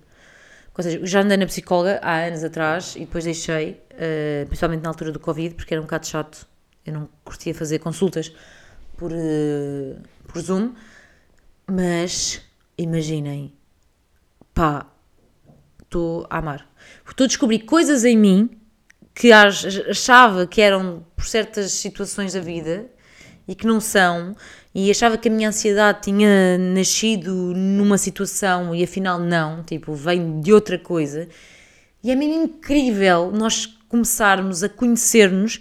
Ou 0.78 0.84
seja, 0.84 1.06
já 1.06 1.22
andei 1.22 1.38
na 1.38 1.45
psicóloga 1.45 2.00
há 2.02 2.26
anos 2.26 2.43
atrás 2.43 2.95
e 2.95 3.00
depois 3.02 3.24
deixei, 3.24 3.82
eh, 3.91 4.45
principalmente 4.48 4.82
na 4.82 4.89
altura 4.89 5.12
do 5.12 5.19
Covid, 5.19 5.56
porque 5.56 5.74
era 5.74 5.82
um 5.82 5.86
bocado 5.86 6.08
chato. 6.08 6.48
Eu 6.86 6.93
não 6.93 7.10
curtia 7.24 7.54
fazer 7.54 7.80
consultas 7.80 8.32
por, 8.98 9.12
eh, 9.13 9.95
por 10.28 10.41
Zoom, 10.41 10.74
mas 11.67 12.41
imaginem, 12.78 13.54
pá, 14.54 14.86
estou 15.84 16.26
a 16.30 16.38
amar. 16.38 16.69
Estou 17.08 17.26
a 17.26 17.28
descobrir 17.28 17.60
coisas 17.60 18.06
em 18.06 18.17
mim 18.17 18.50
que 19.13 19.32
ach- 19.34 19.65
achava 19.89 20.48
que 20.48 20.62
eram 20.62 21.06
por 21.15 21.26
certas 21.26 21.74
situações 21.74 22.34
da 22.34 22.39
vida 22.39 22.86
e 23.49 23.55
que 23.55 23.65
não 23.65 23.81
são, 23.81 24.35
e 24.75 24.91
achava 24.91 25.17
que 25.17 25.27
a 25.27 25.31
minha 25.31 25.49
ansiedade 25.49 26.03
tinha 26.03 26.55
nascido 26.59 27.33
numa 27.33 27.97
situação 27.97 28.75
e 28.75 28.83
afinal 28.83 29.19
não, 29.19 29.63
tipo, 29.63 29.91
vem 29.95 30.39
de 30.39 30.53
outra 30.53 30.77
coisa. 30.77 31.27
E 32.03 32.12
é 32.12 32.15
mesmo 32.15 32.43
incrível 32.43 33.31
nós 33.31 33.65
começarmos 33.65 34.63
a 34.63 34.69
conhecer-nos, 34.69 35.59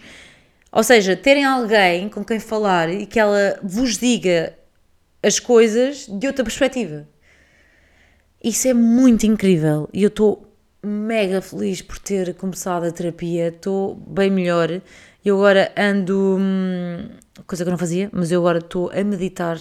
ou 0.70 0.85
seja, 0.85 1.16
terem 1.16 1.46
alguém 1.46 2.11
com 2.11 2.22
quem 2.22 2.38
falar 2.38 2.90
e 2.90 3.07
que 3.07 3.18
ela 3.18 3.59
vos 3.62 3.96
diga 3.96 4.53
as 5.22 5.40
coisas 5.40 6.07
de 6.07 6.27
outra 6.27 6.44
perspectiva. 6.44 7.09
Isso 8.44 8.68
é 8.68 8.74
muito 8.74 9.24
incrível 9.24 9.88
e 9.94 10.03
eu 10.03 10.09
estou 10.09 10.46
mega 10.85 11.40
feliz 11.40 11.81
por 11.81 11.98
ter 11.98 12.35
começado 12.35 12.85
a 12.85 12.92
terapia, 12.92 13.48
estou 13.48 13.94
bem 13.94 14.31
melhor. 14.31 14.83
Eu 15.24 15.37
agora 15.37 15.72
ando, 15.77 16.37
hum, 16.38 17.09
coisa 17.46 17.64
que 17.64 17.68
eu 17.68 17.72
não 17.72 17.79
fazia, 17.79 18.09
mas 18.12 18.31
eu 18.31 18.40
agora 18.40 18.59
estou 18.59 18.90
a 18.90 19.03
meditar 19.05 19.59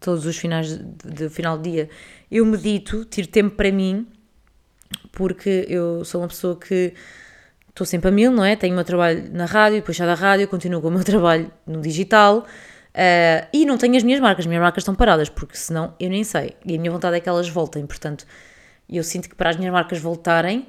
todos 0.00 0.26
os 0.26 0.36
finais 0.36 0.76
de, 0.76 1.10
de 1.10 1.28
final 1.28 1.56
do 1.56 1.62
dia. 1.62 1.88
Eu 2.30 2.44
medito, 2.44 3.04
tiro 3.04 3.28
tempo 3.28 3.56
para 3.56 3.70
mim, 3.72 4.06
porque 5.12 5.66
eu 5.68 6.04
sou 6.04 6.20
uma 6.20 6.28
pessoa 6.28 6.56
que 6.56 6.94
estou 7.68 7.86
sempre 7.86 8.08
a 8.08 8.12
mil, 8.12 8.30
não 8.32 8.44
é? 8.44 8.56
Tenho 8.56 8.72
o 8.72 8.76
meu 8.76 8.84
trabalho 8.84 9.30
na 9.32 9.44
rádio, 9.44 9.78
depois 9.78 9.96
já 9.96 10.06
da 10.06 10.14
rádio, 10.14 10.48
continuo 10.48 10.80
com 10.80 10.88
o 10.88 10.90
meu 10.90 11.04
trabalho 11.04 11.50
no 11.66 11.80
digital. 11.80 12.46
eh, 12.94 13.46
e 13.52 13.64
não 13.66 13.78
tenho 13.78 13.96
as 13.96 14.02
minhas 14.02 14.20
marcas, 14.20 14.44
as 14.44 14.46
minhas 14.46 14.62
marcas 14.62 14.82
estão 14.82 14.94
paradas, 14.94 15.28
porque 15.28 15.56
senão 15.56 15.94
eu 16.00 16.10
nem 16.10 16.24
sei. 16.24 16.56
E 16.64 16.74
a 16.74 16.78
minha 16.78 16.90
vontade 16.90 17.16
é 17.16 17.20
que 17.20 17.28
elas 17.28 17.48
voltem, 17.48 17.86
portanto, 17.86 18.26
eu 18.88 19.04
sinto 19.04 19.28
que 19.28 19.34
para 19.34 19.50
as 19.50 19.56
minhas 19.56 19.72
marcas 19.72 19.98
voltarem, 20.00 20.68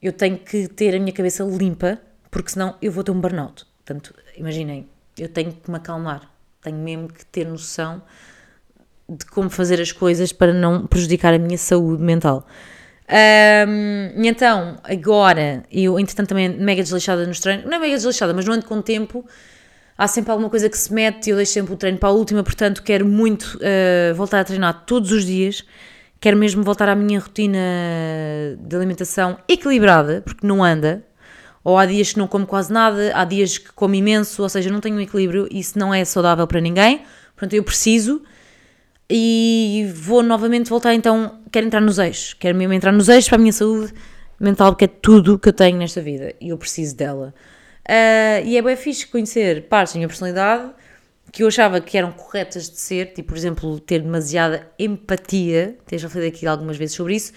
eu 0.00 0.12
tenho 0.12 0.38
que 0.38 0.68
ter 0.68 0.94
a 0.96 0.98
minha 0.98 1.12
cabeça 1.12 1.44
limpa, 1.44 1.98
porque 2.30 2.50
senão 2.50 2.76
eu 2.82 2.90
vou 2.90 3.04
ter 3.04 3.12
um 3.12 3.20
burnout. 3.20 3.64
Portanto, 3.84 4.14
imaginem, 4.36 4.88
eu 5.18 5.28
tenho 5.28 5.52
que 5.52 5.70
me 5.70 5.76
acalmar, 5.76 6.30
tenho 6.62 6.78
mesmo 6.78 7.08
que 7.08 7.24
ter 7.26 7.46
noção 7.46 8.02
de 9.08 9.26
como 9.26 9.50
fazer 9.50 9.80
as 9.80 9.92
coisas 9.92 10.32
para 10.32 10.52
não 10.52 10.86
prejudicar 10.86 11.34
a 11.34 11.38
minha 11.38 11.58
saúde 11.58 12.02
mental. 12.02 12.46
Ahm, 13.08 14.22
e 14.22 14.28
então, 14.28 14.78
agora, 14.84 15.64
eu 15.70 15.98
entretanto 15.98 16.28
também 16.28 16.48
mega 16.48 16.82
desleixada 16.82 17.26
nos 17.26 17.40
treinos, 17.40 17.66
não 17.66 17.74
é 17.74 17.78
mega 17.78 17.94
desleixada, 17.94 18.32
mas 18.32 18.44
não 18.46 18.54
ando 18.54 18.64
com 18.64 18.80
tempo, 18.80 19.26
há 19.98 20.06
sempre 20.08 20.30
alguma 20.30 20.48
coisa 20.48 20.68
que 20.68 20.78
se 20.78 20.92
mete 20.92 21.26
e 21.26 21.30
eu 21.30 21.36
deixo 21.36 21.52
sempre 21.52 21.74
o 21.74 21.76
treino 21.76 21.98
para 21.98 22.08
a 22.08 22.12
última, 22.12 22.42
portanto 22.42 22.82
quero 22.82 23.04
muito 23.04 23.58
ah, 23.62 24.14
voltar 24.14 24.40
a 24.40 24.44
treinar 24.44 24.84
todos 24.86 25.12
os 25.12 25.26
dias, 25.26 25.64
quero 26.20 26.36
mesmo 26.36 26.62
voltar 26.62 26.88
à 26.88 26.94
minha 26.94 27.20
rotina 27.20 27.58
de 28.58 28.76
alimentação 28.76 29.36
equilibrada, 29.48 30.22
porque 30.24 30.46
não 30.46 30.64
anda, 30.64 31.04
ou 31.64 31.78
há 31.78 31.86
dias 31.86 32.12
que 32.12 32.18
não 32.18 32.26
como 32.26 32.46
quase 32.46 32.72
nada, 32.72 33.12
há 33.14 33.24
dias 33.24 33.58
que 33.58 33.72
como 33.72 33.94
imenso, 33.94 34.42
ou 34.42 34.48
seja, 34.48 34.70
não 34.70 34.80
tenho 34.80 34.96
um 34.96 35.00
equilíbrio, 35.00 35.48
isso 35.50 35.78
não 35.78 35.92
é 35.92 36.04
saudável 36.04 36.46
para 36.46 36.60
ninguém, 36.60 37.02
portanto 37.34 37.54
eu 37.54 37.62
preciso, 37.62 38.22
e 39.08 39.90
vou 39.94 40.22
novamente 40.22 40.70
voltar 40.70 40.94
então, 40.94 41.40
quero 41.50 41.66
entrar 41.66 41.80
nos 41.80 41.98
eixos, 41.98 42.34
quero 42.34 42.56
mesmo 42.56 42.72
entrar 42.72 42.92
nos 42.92 43.08
eixos 43.08 43.28
para 43.28 43.36
a 43.36 43.40
minha 43.40 43.52
saúde 43.52 43.92
mental, 44.40 44.72
porque 44.72 44.86
é 44.86 44.88
tudo 44.88 45.38
que 45.38 45.48
eu 45.48 45.52
tenho 45.52 45.78
nesta 45.78 46.00
vida 46.00 46.34
e 46.40 46.48
eu 46.48 46.58
preciso 46.58 46.96
dela. 46.96 47.34
Ah, 47.88 48.40
e 48.44 48.56
é 48.56 48.62
bem 48.62 48.76
fixe 48.76 49.06
conhecer 49.06 49.68
partes 49.68 49.94
da 49.94 49.98
minha 49.98 50.08
personalidade 50.08 50.72
que 51.32 51.42
eu 51.42 51.48
achava 51.48 51.80
que 51.80 51.96
eram 51.96 52.12
corretas 52.12 52.68
de 52.68 52.78
ser, 52.78 53.14
tipo, 53.14 53.28
por 53.28 53.38
exemplo, 53.38 53.80
ter 53.80 54.02
demasiada 54.02 54.68
empatia, 54.78 55.78
até 55.86 55.96
já 55.96 56.08
falei 56.08 56.28
aqui 56.28 56.46
algumas 56.46 56.76
vezes 56.76 56.94
sobre 56.94 57.14
isso, 57.14 57.32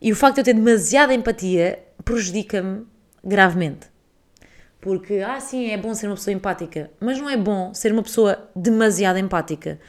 e 0.00 0.12
o 0.12 0.16
facto 0.16 0.36
de 0.36 0.40
eu 0.42 0.44
ter 0.44 0.54
demasiada 0.54 1.12
empatia 1.12 1.80
prejudica-me 2.04 2.84
gravemente. 3.26 3.88
Porque, 4.80 5.14
ah, 5.14 5.40
sim, 5.40 5.70
é 5.70 5.76
bom 5.76 5.92
ser 5.94 6.06
uma 6.06 6.14
pessoa 6.14 6.32
empática, 6.32 6.90
mas 7.00 7.18
não 7.18 7.28
é 7.28 7.36
bom 7.36 7.74
ser 7.74 7.92
uma 7.92 8.02
pessoa 8.02 8.48
demasiado 8.54 9.18
empática. 9.18 9.80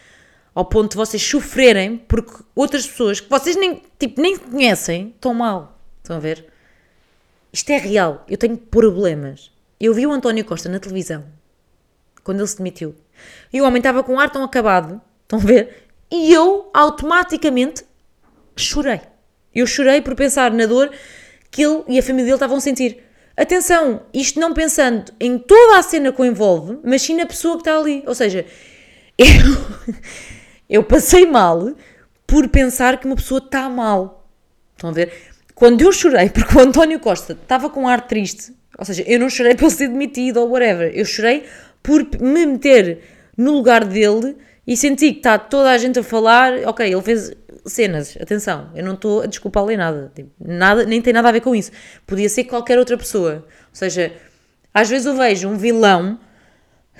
Ao 0.55 0.65
ponto 0.65 0.91
de 0.91 0.97
vocês 0.97 1.21
sofrerem 1.21 1.97
porque 1.97 2.43
outras 2.55 2.87
pessoas 2.87 3.19
que 3.19 3.29
vocês 3.29 3.55
nem, 3.55 3.83
tipo, 3.99 4.19
nem 4.19 4.35
conhecem 4.35 5.13
estão 5.15 5.35
mal. 5.35 5.79
Estão 6.01 6.17
a 6.17 6.19
ver? 6.19 6.47
Isto 7.53 7.69
é 7.69 7.77
real. 7.77 8.25
Eu 8.27 8.37
tenho 8.37 8.57
problemas. 8.57 9.51
Eu 9.79 9.93
vi 9.93 10.07
o 10.07 10.11
António 10.11 10.43
Costa 10.43 10.67
na 10.67 10.79
televisão 10.79 11.23
quando 12.23 12.39
ele 12.39 12.47
se 12.47 12.57
demitiu. 12.57 12.95
E 13.53 13.61
o 13.61 13.65
homem 13.65 13.77
estava 13.77 14.03
com 14.03 14.15
o 14.15 14.19
ar 14.19 14.29
tão 14.29 14.43
acabado. 14.43 14.99
Estão 15.23 15.39
a 15.39 15.41
ver? 15.43 15.87
E 16.11 16.33
eu 16.33 16.69
automaticamente 16.73 17.85
chorei. 18.55 19.01
Eu 19.53 19.67
chorei 19.67 20.01
por 20.01 20.15
pensar 20.15 20.51
na 20.51 20.65
dor 20.65 20.91
que 21.49 21.63
ele 21.63 21.83
e 21.87 21.99
a 21.99 22.03
família 22.03 22.25
dele 22.25 22.35
estavam 22.35 22.57
a 22.57 22.61
sentir. 22.61 23.06
Atenção, 23.37 24.01
isto 24.11 24.39
não 24.39 24.51
pensando 24.51 25.13
em 25.19 25.37
toda 25.37 25.77
a 25.77 25.83
cena 25.83 26.11
que 26.11 26.19
o 26.19 26.25
envolve, 26.25 26.79
mas 26.83 27.03
sim 27.03 27.15
na 27.15 27.25
pessoa 27.27 27.53
que 27.53 27.61
está 27.61 27.77
ali. 27.77 28.03
Ou 28.07 28.15
seja, 28.15 28.43
eu, 29.15 29.27
eu 30.67 30.83
passei 30.83 31.27
mal 31.27 31.75
por 32.25 32.49
pensar 32.49 32.99
que 32.99 33.05
uma 33.05 33.15
pessoa 33.15 33.37
está 33.37 33.69
mal. 33.69 34.27
Estão 34.75 34.89
a 34.89 34.93
ver? 34.93 35.13
Quando 35.53 35.81
eu 35.81 35.91
chorei, 35.91 36.29
porque 36.33 36.57
o 36.57 36.61
António 36.61 36.99
Costa 36.99 37.33
estava 37.33 37.69
com 37.69 37.83
um 37.83 37.87
ar 37.87 38.07
triste, 38.07 38.53
ou 38.75 38.83
seja, 38.83 39.03
eu 39.05 39.19
não 39.19 39.29
chorei 39.29 39.53
por 39.53 39.65
ele 39.65 39.71
ser 39.75 39.87
demitido 39.87 40.37
ou 40.37 40.49
whatever, 40.49 40.91
eu 40.95 41.05
chorei 41.05 41.45
por 41.83 42.03
me 42.19 42.43
meter 42.43 43.03
no 43.37 43.53
lugar 43.53 43.85
dele 43.85 44.35
e 44.65 44.75
senti 44.75 45.11
que 45.11 45.19
está 45.19 45.37
toda 45.37 45.69
a 45.69 45.77
gente 45.77 45.99
a 45.99 46.03
falar, 46.03 46.53
ok, 46.65 46.91
ele 46.91 47.01
fez 47.03 47.31
cenas, 47.67 48.17
atenção, 48.21 48.69
eu 48.75 48.83
não 48.83 48.93
estou 48.93 49.21
a 49.21 49.25
desculpá-lo 49.25 49.71
em 49.71 49.77
nada, 49.77 50.11
tipo, 50.15 50.31
nada, 50.39 50.85
nem 50.85 51.01
tem 51.01 51.13
nada 51.13 51.29
a 51.29 51.31
ver 51.31 51.41
com 51.41 51.55
isso. 51.55 51.71
Podia 52.05 52.29
ser 52.29 52.45
qualquer 52.45 52.77
outra 52.77 52.97
pessoa. 52.97 53.45
Ou 53.45 53.73
seja, 53.73 54.13
às 54.73 54.89
vezes 54.89 55.05
eu 55.05 55.15
vejo 55.15 55.47
um 55.47 55.57
vilão 55.57 56.19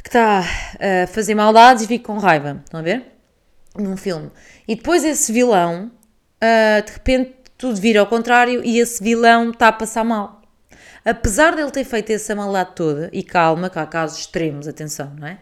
que 0.01 0.10
está 0.10 0.39
a 0.41 1.08
fazer 1.08 1.36
maldades 1.36 1.84
e 1.84 1.88
fico 1.88 2.06
com 2.06 2.17
raiva, 2.17 2.62
estão 2.63 2.80
a 2.80 2.84
ver? 2.84 3.06
Num 3.77 3.97
filme. 3.97 4.32
E 4.67 4.75
depois 4.75 5.03
esse 5.03 5.32
vilão, 5.32 5.91
uh, 6.41 6.86
de 6.86 6.91
repente, 6.91 7.36
tudo 7.58 7.80
vira 7.80 7.99
ao 7.99 8.08
contrário 8.08 8.63
e 8.63 8.80
esse 8.80 9.03
vilão 9.03 9.49
está 9.49 9.69
a 9.69 9.71
passar 9.71 10.03
mal. 10.03 10.41
Apesar 11.03 11.56
dele 11.56 11.71
ter 11.71 11.84
feito 11.84 12.12
essa 12.12 12.36
maldade 12.36 12.71
toda, 12.75 13.10
e 13.13 13.23
calma, 13.23 13.69
que 13.69 13.80
há 13.80 13.86
casos 13.86 14.19
extremos, 14.19 14.67
atenção, 14.67 15.13
não 15.17 15.27
é? 15.27 15.39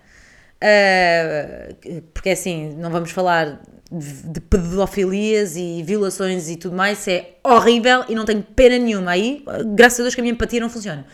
Uh, 0.56 2.02
porque 2.14 2.30
assim, 2.30 2.74
não 2.76 2.90
vamos 2.90 3.12
falar 3.12 3.62
de 3.92 4.42
pedofilias 4.42 5.56
e 5.56 5.84
violações 5.84 6.50
e 6.50 6.56
tudo 6.56 6.76
mais, 6.76 7.00
isso 7.00 7.10
é 7.12 7.36
horrível 7.44 8.04
e 8.10 8.16
não 8.16 8.26
tenho 8.26 8.42
pena 8.42 8.78
nenhuma. 8.78 9.12
Aí, 9.12 9.44
graças 9.76 10.00
a 10.00 10.04
Deus 10.04 10.16
que 10.16 10.22
a 10.22 10.24
minha 10.24 10.34
empatia 10.34 10.60
não 10.60 10.70
funciona. 10.70 11.06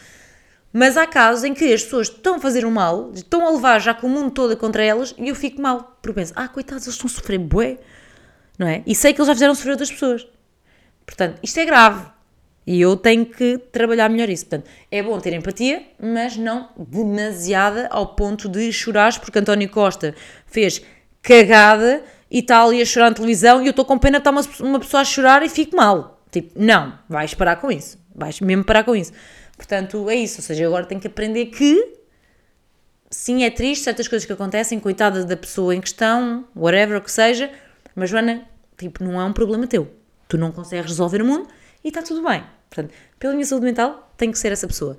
Mas 0.73 0.95
há 0.95 1.05
casos 1.05 1.43
em 1.43 1.53
que 1.53 1.73
as 1.73 1.83
pessoas 1.83 2.07
estão 2.07 2.35
a 2.35 2.39
fazer 2.39 2.65
um 2.65 2.71
mal, 2.71 3.11
estão 3.13 3.45
a 3.45 3.51
levar 3.51 3.79
já 3.79 3.93
com 3.93 4.07
o 4.07 4.09
mundo 4.09 4.31
todo 4.31 4.55
contra 4.55 4.83
elas 4.83 5.13
e 5.17 5.27
eu 5.27 5.35
fico 5.35 5.61
mal. 5.61 5.97
Porque 6.01 6.15
penso, 6.15 6.33
ah, 6.35 6.47
coitados, 6.47 6.85
eles 6.85 6.95
estão 6.95 7.07
a 7.07 7.13
sofrer 7.13 7.37
bué, 7.37 7.77
não 8.57 8.67
é? 8.67 8.81
E 8.85 8.95
sei 8.95 9.13
que 9.13 9.19
eles 9.19 9.27
já 9.27 9.33
fizeram 9.33 9.53
sofrer 9.53 9.71
outras 9.71 9.91
pessoas. 9.91 10.25
Portanto, 11.05 11.39
isto 11.43 11.59
é 11.59 11.65
grave. 11.65 12.05
E 12.65 12.79
eu 12.79 12.95
tenho 12.95 13.25
que 13.25 13.57
trabalhar 13.57 14.09
melhor 14.09 14.29
isso. 14.29 14.45
Portanto, 14.45 14.69
é 14.91 15.01
bom 15.01 15.19
ter 15.19 15.33
empatia, 15.33 15.83
mas 15.99 16.37
não 16.37 16.69
demasiada 16.77 17.87
ao 17.89 18.15
ponto 18.15 18.47
de 18.47 18.71
chorar 18.71 19.19
porque 19.19 19.39
António 19.39 19.69
Costa 19.69 20.13
fez 20.45 20.81
cagada 21.21 22.03
e 22.29 22.39
está 22.39 22.63
ali 22.63 22.81
a 22.81 22.85
chorar 22.85 23.09
na 23.09 23.15
televisão 23.15 23.61
e 23.61 23.65
eu 23.65 23.71
estou 23.71 23.83
com 23.83 23.97
pena 23.97 24.19
de 24.19 24.27
estar 24.27 24.31
uma, 24.31 24.69
uma 24.69 24.79
pessoa 24.79 25.01
a 25.01 25.05
chorar 25.05 25.43
e 25.43 25.49
fico 25.49 25.75
mal. 25.75 26.23
Tipo, 26.31 26.51
não, 26.55 26.97
vais 27.09 27.33
parar 27.33 27.55
com 27.57 27.71
isso. 27.71 27.99
Vais 28.15 28.39
mesmo 28.39 28.63
parar 28.63 28.83
com 28.83 28.95
isso. 28.95 29.11
Portanto, 29.57 30.09
é 30.09 30.15
isso. 30.15 30.39
Ou 30.39 30.43
seja, 30.43 30.63
eu 30.63 30.69
agora 30.69 30.85
tenho 30.85 31.01
que 31.01 31.07
aprender 31.07 31.47
que 31.47 31.97
sim, 33.09 33.43
é 33.43 33.49
triste 33.49 33.83
certas 33.83 34.07
coisas 34.07 34.25
que 34.25 34.31
acontecem, 34.31 34.79
coitada 34.79 35.25
da 35.25 35.35
pessoa 35.35 35.75
em 35.75 35.81
questão, 35.81 36.45
whatever 36.55 36.97
o 36.97 37.01
que 37.01 37.11
seja, 37.11 37.51
mas 37.93 38.09
Joana, 38.09 38.43
tipo, 38.77 39.03
não 39.03 39.19
é 39.19 39.25
um 39.25 39.33
problema 39.33 39.67
teu. 39.67 39.91
Tu 40.29 40.37
não 40.37 40.51
consegues 40.51 40.85
resolver 40.85 41.21
o 41.21 41.25
mundo 41.25 41.47
e 41.83 41.87
está 41.89 42.01
tudo 42.01 42.23
bem. 42.23 42.43
Portanto, 42.69 42.93
pela 43.19 43.33
minha 43.33 43.45
saúde 43.45 43.65
mental, 43.65 44.13
tenho 44.17 44.31
que 44.31 44.39
ser 44.39 44.51
essa 44.51 44.67
pessoa. 44.67 44.97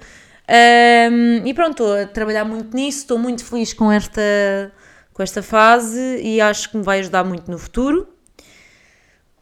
Um, 0.48 1.46
e 1.46 1.54
pronto, 1.54 1.70
estou 1.70 1.94
a 1.94 2.06
trabalhar 2.06 2.44
muito 2.44 2.76
nisso, 2.76 2.98
estou 2.98 3.18
muito 3.18 3.44
feliz 3.44 3.72
com 3.72 3.90
esta 3.90 4.20
com 5.12 5.22
esta 5.22 5.42
fase 5.42 6.20
e 6.22 6.40
acho 6.40 6.70
que 6.70 6.76
me 6.76 6.82
vai 6.82 7.00
ajudar 7.00 7.24
muito 7.24 7.50
no 7.50 7.58
futuro. 7.58 8.08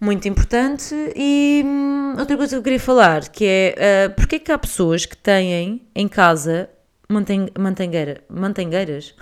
Muito 0.01 0.27
importante. 0.29 0.95
E 1.15 1.63
hum, 1.65 2.15
outra 2.19 2.37
coisa 2.37 2.51
que 2.51 2.59
eu 2.59 2.63
queria 2.63 2.81
falar, 2.81 3.29
que 3.29 3.45
é 3.47 4.09
uh, 4.09 4.15
porque 4.15 4.37
é 4.37 4.39
que 4.39 4.51
há 4.51 4.59
pessoas 4.59 5.07
que 5.07 5.17
têm 5.17 5.87
em 5.95 6.09
casa 6.09 6.69
manteng 7.09 7.51
mantengueira, 7.59 8.25
mantengueiras? 8.29 9.15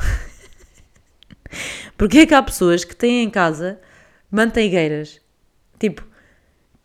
porque 1.98 2.20
é 2.20 2.26
que 2.26 2.34
há 2.34 2.42
pessoas 2.42 2.84
que 2.84 2.94
têm 2.94 3.24
em 3.24 3.30
casa 3.30 3.80
manteigueiras? 4.30 5.20
Tipo, 5.78 6.07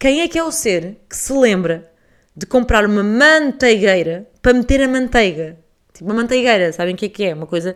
quem 0.04 0.20
é 0.20 0.28
que 0.28 0.38
é 0.38 0.44
o 0.44 0.52
ser 0.52 0.98
que 1.10 1.16
se 1.16 1.32
lembra 1.32 1.90
de 2.36 2.46
comprar 2.46 2.86
uma 2.86 3.02
manteigueira 3.02 4.28
para 4.42 4.54
meter 4.54 4.84
a 4.84 4.88
manteiga? 4.90 5.58
Tipo, 5.94 6.10
uma 6.10 6.14
manteigueira, 6.14 6.74
sabem 6.74 6.94
o 6.94 6.98
que 6.98 7.06
é 7.06 7.10
que 7.10 7.24
é? 7.24 7.34
Uma 7.34 7.48
coisa 7.48 7.74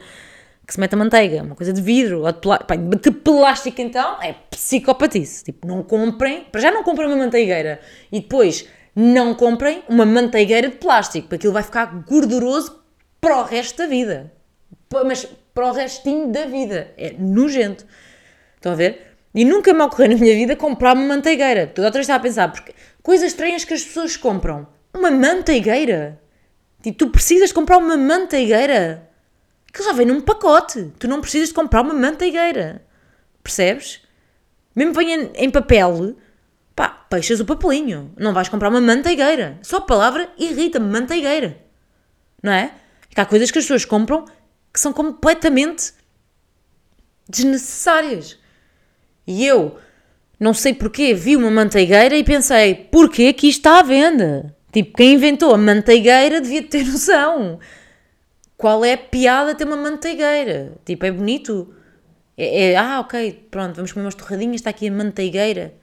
que 0.67 0.73
se 0.73 0.77
mete 0.77 0.93
a 0.93 0.97
manteiga, 0.97 1.41
uma 1.41 1.55
coisa 1.55 1.71
de 1.71 1.81
vidro 1.81 2.23
ou 2.23 2.31
de, 2.33 2.39
plástico. 2.41 2.95
de 2.97 3.11
plástico 3.11 3.81
então 3.81 4.21
é 4.21 4.33
psicopatice. 4.51 5.45
Tipo, 5.45 5.65
não 5.65 5.81
comprem, 5.81 6.43
para 6.51 6.59
já 6.59 6.69
não 6.69 6.83
comprem 6.83 7.07
uma 7.07 7.15
manteigueira 7.15 7.79
e 8.11 8.19
depois 8.19 8.67
não 8.93 9.33
comprem 9.33 9.81
uma 9.87 10.05
manteigueira 10.05 10.67
de 10.67 10.75
plástico, 10.75 11.29
porque 11.29 11.35
aquilo 11.35 11.53
vai 11.53 11.63
ficar 11.63 11.85
gorduroso 12.05 12.77
para 13.21 13.39
o 13.39 13.43
resto 13.45 13.77
da 13.77 13.87
vida. 13.87 14.33
Mas 15.05 15.25
para 15.53 15.69
o 15.69 15.71
restinho 15.71 16.29
da 16.29 16.43
vida. 16.43 16.91
É 16.97 17.13
nojento. 17.17 17.85
Estão 18.57 18.73
a 18.73 18.75
ver? 18.75 19.06
E 19.37 19.45
nunca 19.45 19.71
me 19.71 19.83
ocorreu 19.83 20.09
na 20.09 20.15
minha 20.15 20.33
vida 20.33 20.55
comprar 20.55 20.95
uma 20.95 21.05
manteigueira. 21.05 21.67
Toda 21.67 21.89
outra 21.89 22.01
estava 22.01 22.17
a 22.17 22.23
pensar, 22.23 22.51
porque 22.51 22.73
coisas 23.03 23.27
estranhas 23.27 23.63
que 23.63 23.73
as 23.75 23.83
pessoas 23.83 24.17
compram. 24.17 24.65
Uma 24.91 25.11
manteigueira? 25.11 26.19
Tipo, 26.81 26.97
tu 26.97 27.09
precisas 27.11 27.51
comprar 27.51 27.77
uma 27.77 27.95
manteigueira? 27.95 29.07
que 29.77 29.83
já 29.83 29.93
vem 29.93 30.07
num 30.07 30.21
pacote. 30.21 30.91
Tu 30.97 31.07
não 31.07 31.21
precisas 31.21 31.49
de 31.49 31.53
comprar 31.53 31.81
uma 31.81 31.93
manteigueira. 31.93 32.83
Percebes? 33.43 34.01
Mesmo 34.75 34.93
venha 34.93 35.31
em 35.35 35.51
papel, 35.51 36.15
pá, 36.75 36.89
peixas 36.89 37.39
o 37.39 37.45
papelinho. 37.45 38.11
Não 38.17 38.33
vais 38.33 38.49
comprar 38.49 38.69
uma 38.69 38.81
manteigueira. 38.81 39.59
Só 39.61 39.77
a 39.77 39.81
palavra 39.81 40.31
irrita-me, 40.37 40.89
manteigueira. 40.89 41.61
Não 42.41 42.51
é? 42.51 42.73
Que 43.09 43.21
há 43.21 43.25
coisas 43.25 43.51
que 43.51 43.59
as 43.59 43.65
pessoas 43.65 43.85
compram 43.85 44.25
que 44.73 44.79
são 44.79 44.91
completamente 44.91 45.93
desnecessárias. 47.29 48.39
E 49.27 49.45
eu, 49.45 49.77
não 50.39 50.53
sei 50.53 50.73
porquê, 50.73 51.13
vi 51.13 51.35
uma 51.35 51.51
manteigueira 51.51 52.15
e 52.15 52.23
pensei, 52.23 52.73
porquê 52.73 53.33
que 53.33 53.49
isto 53.49 53.59
está 53.59 53.79
à 53.79 53.83
venda? 53.83 54.55
Tipo, 54.71 54.97
quem 54.97 55.13
inventou 55.13 55.53
a 55.53 55.57
manteigueira 55.57 56.39
devia 56.39 56.63
ter 56.63 56.85
noção 56.87 57.59
qual 58.57 58.83
é 58.83 58.93
a 58.93 58.97
piada 58.97 59.53
ter 59.53 59.65
uma 59.65 59.77
manteigueira? 59.77 60.73
Tipo, 60.83 61.05
é 61.05 61.11
bonito. 61.11 61.73
É, 62.35 62.71
é, 62.71 62.75
ah, 62.75 62.99
ok, 62.99 63.47
pronto, 63.51 63.75
vamos 63.75 63.91
comer 63.91 64.05
umas 64.05 64.15
torradinhas, 64.15 64.55
está 64.55 64.71
aqui 64.71 64.87
a 64.87 64.91
manteigueira. 64.91 65.73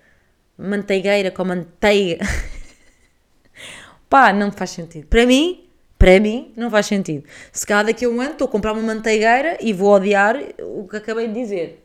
Manteigueira 0.59 1.31
com 1.31 1.45
manteiga. 1.45 2.19
Pá, 4.11 4.33
não 4.33 4.51
faz 4.53 4.71
sentido. 4.71 5.07
Para 5.07 5.25
mim, 5.25 5.69
para 5.99 6.21
mim, 6.21 6.53
não 6.57 6.71
faz 6.71 6.87
sentido. 6.87 7.25
Se 7.53 7.67
cada 7.67 7.85
daqui 7.85 8.05
a 8.05 8.09
um 8.09 8.21
ano 8.21 8.33
estou 8.33 8.47
a 8.47 8.51
comprar 8.51 8.73
uma 8.73 8.83
manteigueira 8.83 9.57
e 9.61 9.73
vou 9.73 9.93
odiar 9.95 10.37
o 10.61 10.87
que 10.89 10.97
acabei 10.97 11.29
de 11.29 11.35
dizer. 11.35 11.84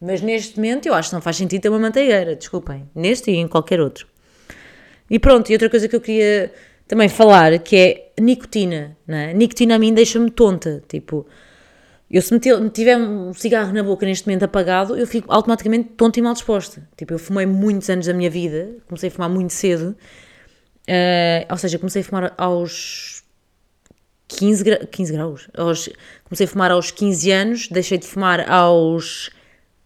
Mas 0.00 0.20
neste 0.20 0.56
momento 0.56 0.86
eu 0.86 0.94
acho 0.94 1.10
que 1.10 1.14
não 1.14 1.22
faz 1.22 1.36
sentido 1.36 1.62
ter 1.62 1.68
uma 1.68 1.78
manteigueira, 1.78 2.36
desculpem. 2.36 2.88
Neste 2.94 3.30
e 3.30 3.36
em 3.36 3.48
qualquer 3.48 3.80
outro. 3.80 4.06
E 5.10 5.18
pronto, 5.18 5.50
e 5.50 5.54
outra 5.54 5.68
coisa 5.68 5.88
que 5.88 5.96
eu 5.96 6.00
queria 6.00 6.52
também 6.86 7.08
falar, 7.08 7.58
que 7.58 7.76
é 7.76 8.12
nicotina, 8.20 8.96
não 9.06 9.16
é? 9.16 9.34
Nicotina 9.34 9.74
a 9.74 9.78
mim 9.78 9.92
deixa-me 9.92 10.30
tonta, 10.30 10.82
tipo, 10.88 11.26
eu 12.10 12.22
se 12.22 12.32
me 12.32 12.40
tiver 12.70 12.96
um 12.96 13.34
cigarro 13.34 13.72
na 13.72 13.82
boca 13.82 14.06
neste 14.06 14.26
momento 14.26 14.44
apagado, 14.44 14.96
eu 14.96 15.06
fico 15.06 15.30
automaticamente 15.30 15.90
tonta 15.90 16.18
e 16.18 16.22
mal 16.22 16.32
disposta. 16.32 16.88
Tipo, 16.96 17.12
eu 17.12 17.18
fumei 17.18 17.44
muitos 17.44 17.90
anos 17.90 18.06
da 18.06 18.14
minha 18.14 18.30
vida, 18.30 18.76
comecei 18.86 19.10
a 19.10 19.12
fumar 19.12 19.28
muito 19.28 19.52
cedo, 19.52 19.94
uh, 20.88 21.50
ou 21.50 21.56
seja, 21.58 21.78
comecei 21.78 22.00
a 22.00 22.04
fumar 22.04 22.34
aos 22.38 23.22
15, 24.28 24.64
gra 24.64 24.86
15 24.86 25.12
graus, 25.12 25.48
aos, 25.54 25.90
comecei 26.24 26.46
a 26.46 26.48
fumar 26.48 26.70
aos 26.70 26.90
15 26.90 27.30
anos, 27.30 27.68
deixei 27.68 27.98
de 27.98 28.06
fumar 28.06 28.50
aos 28.50 29.30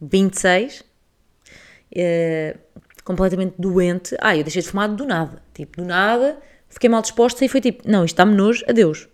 26, 0.03 0.81
uh, 0.81 2.59
completamente 3.05 3.55
doente. 3.59 4.17
Ah, 4.21 4.37
eu 4.37 4.45
deixei 4.45 4.63
de 4.63 4.69
fumar 4.69 4.89
do 4.89 5.07
nada, 5.07 5.43
tipo, 5.55 5.79
do 5.79 5.85
nada 5.87 6.39
fiquei 6.69 6.89
mal 6.89 7.03
disposta 7.03 7.45
e 7.45 7.49
foi 7.49 7.61
tipo, 7.61 7.83
não, 7.87 8.03
isto 8.03 8.15
está-me 8.15 8.35
nojo, 8.35 8.65
adeus. 8.67 9.07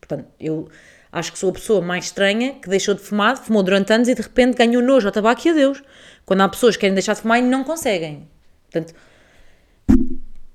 Portanto, 0.00 0.28
eu 0.38 0.68
Acho 1.12 1.32
que 1.32 1.38
sou 1.38 1.50
a 1.50 1.52
pessoa 1.52 1.80
mais 1.80 2.04
estranha 2.04 2.54
que 2.54 2.68
deixou 2.68 2.94
de 2.94 3.00
fumar, 3.00 3.36
fumou 3.36 3.62
durante 3.62 3.92
anos 3.92 4.06
e 4.06 4.14
de 4.14 4.22
repente 4.22 4.56
ganhou 4.56 4.80
nojo 4.80 5.08
ao 5.08 5.12
tabaco 5.12 5.42
e 5.44 5.50
a 5.50 5.52
Deus. 5.52 5.82
Quando 6.24 6.42
há 6.42 6.48
pessoas 6.48 6.76
que 6.76 6.82
querem 6.82 6.94
deixar 6.94 7.14
de 7.14 7.22
fumar 7.22 7.40
e 7.40 7.42
não 7.42 7.64
conseguem. 7.64 8.28
Portanto, 8.70 8.94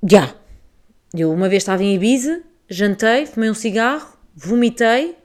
já. 0.08 0.34
Eu 1.14 1.32
uma 1.32 1.50
vez 1.50 1.64
estava 1.64 1.84
em 1.84 1.96
Ibiza, 1.96 2.42
jantei, 2.70 3.26
fumei 3.26 3.50
um 3.50 3.54
cigarro, 3.54 4.18
vomitei 4.34 5.18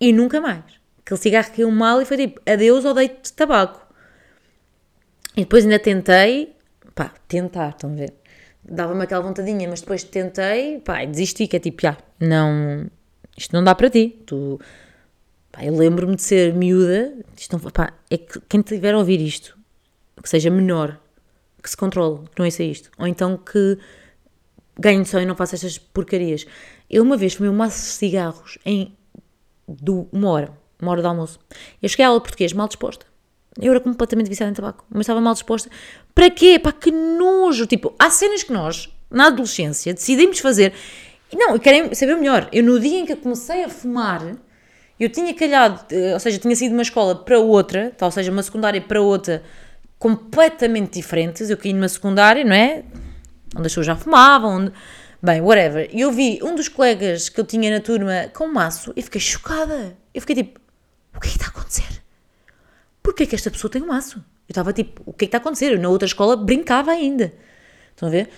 e 0.00 0.12
nunca 0.12 0.40
mais. 0.40 0.64
Aquele 1.08 1.20
cigarro 1.20 1.50
caiu 1.56 1.70
mal 1.70 2.02
e 2.02 2.04
foi 2.04 2.18
tipo, 2.18 2.38
adeus 2.44 2.84
de 2.84 3.32
tabaco. 3.32 3.80
E 5.34 5.40
depois 5.40 5.64
ainda 5.64 5.78
tentei, 5.78 6.54
pá, 6.94 7.14
tentar, 7.26 7.70
estão 7.70 7.92
a 7.92 7.94
ver? 7.94 8.12
Dava-me 8.62 9.04
aquela 9.04 9.22
vontadinha, 9.22 9.66
mas 9.70 9.80
depois 9.80 10.04
tentei, 10.04 10.80
pá, 10.80 11.06
desisti, 11.06 11.46
que 11.46 11.56
é 11.56 11.60
tipo, 11.60 11.80
já, 11.80 11.96
não, 12.20 12.90
isto 13.34 13.54
não 13.54 13.64
dá 13.64 13.74
para 13.74 13.88
ti. 13.88 14.22
Tu, 14.26 14.60
pá, 15.50 15.64
eu 15.64 15.74
lembro-me 15.74 16.14
de 16.14 16.20
ser 16.20 16.52
miúda, 16.52 17.14
isto 17.34 17.56
não, 17.56 17.70
pá, 17.70 17.94
é 18.10 18.18
que 18.18 18.38
quem 18.46 18.60
tiver 18.60 18.92
a 18.92 18.98
ouvir 18.98 19.18
isto, 19.18 19.56
que 20.22 20.28
seja 20.28 20.50
menor, 20.50 21.00
que 21.62 21.70
se 21.70 21.76
controle, 21.76 22.28
que 22.34 22.38
não 22.38 22.44
é 22.44 22.48
isto. 22.64 22.90
Ou 22.98 23.06
então 23.06 23.38
que 23.38 23.78
ganhe 24.78 25.06
só 25.06 25.18
e 25.18 25.24
não 25.24 25.34
faça 25.34 25.54
estas 25.54 25.78
porcarias. 25.78 26.46
Eu 26.90 27.02
uma 27.02 27.16
vez 27.16 27.32
fumei 27.32 27.50
um 27.50 27.56
maço 27.56 27.78
de 27.78 27.92
cigarros 27.92 28.58
em 28.66 28.94
do, 29.66 30.06
uma 30.12 30.28
hora, 30.28 30.67
uma 30.80 30.92
hora 30.92 31.00
de 31.00 31.06
almoço. 31.06 31.38
Eu 31.82 31.88
cheguei 31.88 32.04
à 32.04 32.08
aula 32.08 32.20
de 32.20 32.24
português 32.24 32.52
mal 32.52 32.68
disposta. 32.68 33.06
Eu 33.60 33.72
era 33.72 33.80
completamente 33.80 34.28
viciada 34.28 34.50
em 34.50 34.54
tabaco, 34.54 34.84
mas 34.88 35.00
estava 35.00 35.20
mal 35.20 35.34
disposta. 35.34 35.68
Para 36.14 36.30
quê? 36.30 36.58
Pá, 36.58 36.72
que 36.72 36.90
nojo! 36.90 37.66
Tipo, 37.66 37.92
há 37.98 38.08
cenas 38.10 38.42
que 38.42 38.52
nós, 38.52 38.88
na 39.10 39.26
adolescência, 39.26 39.92
decidimos 39.92 40.38
fazer. 40.38 40.72
Não, 41.32 41.54
eu 41.54 41.60
quero 41.60 41.94
saber 41.94 42.16
melhor. 42.16 42.48
Eu, 42.52 42.62
no 42.62 42.78
dia 42.78 43.00
em 43.00 43.06
que 43.06 43.16
comecei 43.16 43.64
a 43.64 43.68
fumar, 43.68 44.36
eu 44.98 45.08
tinha 45.08 45.34
calhado, 45.34 45.84
eh, 45.90 46.14
ou 46.14 46.20
seja, 46.20 46.38
tinha 46.38 46.54
sido 46.54 46.70
de 46.70 46.74
uma 46.74 46.82
escola 46.82 47.16
para 47.16 47.38
outra, 47.38 47.92
ou 48.00 48.10
seja, 48.10 48.30
uma 48.30 48.42
secundária 48.42 48.80
para 48.80 49.00
outra, 49.00 49.42
completamente 49.98 50.94
diferentes. 50.94 51.50
Eu 51.50 51.56
caí 51.56 51.72
numa 51.72 51.88
secundária, 51.88 52.44
não 52.44 52.54
é? 52.54 52.84
Onde 53.56 53.66
as 53.66 53.72
pessoas 53.72 53.86
já 53.86 53.96
fumavam, 53.96 54.56
onde... 54.56 54.72
Bem, 55.20 55.40
whatever. 55.40 55.90
E 55.92 56.02
eu 56.02 56.12
vi 56.12 56.38
um 56.44 56.54
dos 56.54 56.68
colegas 56.68 57.28
que 57.28 57.40
eu 57.40 57.44
tinha 57.44 57.72
na 57.72 57.80
turma 57.80 58.30
com 58.32 58.46
maço 58.46 58.92
e 58.94 59.02
fiquei 59.02 59.20
chocada. 59.20 59.96
Eu 60.14 60.20
fiquei 60.20 60.36
tipo, 60.36 60.60
o 61.18 61.20
que 61.20 61.28
é 61.28 61.30
que 61.30 61.36
está 61.36 61.46
a 61.46 61.48
acontecer? 61.50 62.02
Porquê 63.02 63.26
que 63.26 63.34
esta 63.34 63.50
pessoa 63.50 63.70
tem 63.70 63.82
um 63.82 63.88
maço? 63.88 64.18
Eu 64.48 64.52
estava 64.52 64.72
tipo, 64.72 65.02
o 65.04 65.12
que 65.12 65.24
é 65.24 65.26
que 65.26 65.36
está 65.36 65.38
a 65.38 65.40
acontecer? 65.40 65.72
Eu 65.72 65.78
na 65.78 65.88
outra 65.88 66.06
escola 66.06 66.36
brincava 66.36 66.92
ainda. 66.92 67.32
Estão 67.90 68.08
a 68.08 68.12
ver? 68.12 68.30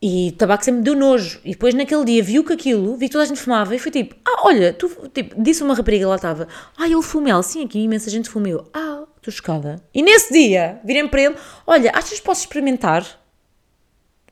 E 0.00 0.32
tabaco 0.32 0.64
sempre 0.64 0.78
me 0.78 0.84
deu 0.84 0.96
nojo. 0.96 1.40
E 1.44 1.50
depois 1.50 1.74
naquele 1.74 2.04
dia 2.04 2.22
viu 2.22 2.44
que 2.44 2.52
aquilo, 2.52 2.96
vi 2.96 3.06
que 3.06 3.12
toda 3.12 3.24
a 3.24 3.26
gente 3.26 3.40
fumava 3.40 3.74
e 3.74 3.78
foi 3.78 3.90
tipo, 3.90 4.14
ah, 4.24 4.46
olha, 4.46 4.72
tu, 4.72 4.88
tipo, 5.12 5.42
disse 5.42 5.62
uma 5.62 5.74
rapariga 5.74 6.08
lá 6.08 6.14
estava, 6.14 6.48
ah, 6.78 6.86
ele 6.86 7.02
fumel, 7.02 7.42
sim, 7.42 7.64
aqui 7.64 7.80
imensa 7.80 8.08
gente 8.08 8.30
fumeu. 8.30 8.66
Ah, 8.72 9.04
estou 9.16 9.32
chocada. 9.32 9.82
E 9.92 10.00
nesse 10.02 10.32
dia, 10.32 10.80
virem 10.84 11.06
para 11.08 11.22
ele, 11.22 11.36
olha, 11.66 11.90
achas 11.92 12.18
que 12.18 12.24
posso 12.24 12.42
experimentar? 12.42 13.04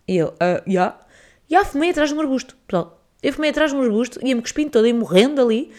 E 0.06 0.18
ele, 0.18 0.32
ah, 0.40 0.62
já. 0.64 0.72
Yeah. 0.72 0.98
Já 1.50 1.64
fumei 1.64 1.90
atrás 1.90 2.10
de 2.10 2.14
um 2.14 2.20
arbusto, 2.20 2.54
pessoal. 2.66 3.02
Eu 3.22 3.32
fumei 3.32 3.50
atrás 3.50 3.70
de 3.70 3.76
um 3.76 3.82
arbusto, 3.82 4.20
ia-me 4.24 4.42
cuspindo 4.42 4.70
toda 4.70 4.86
e 4.86 4.92
morrendo 4.92 5.40
ali. 5.40 5.72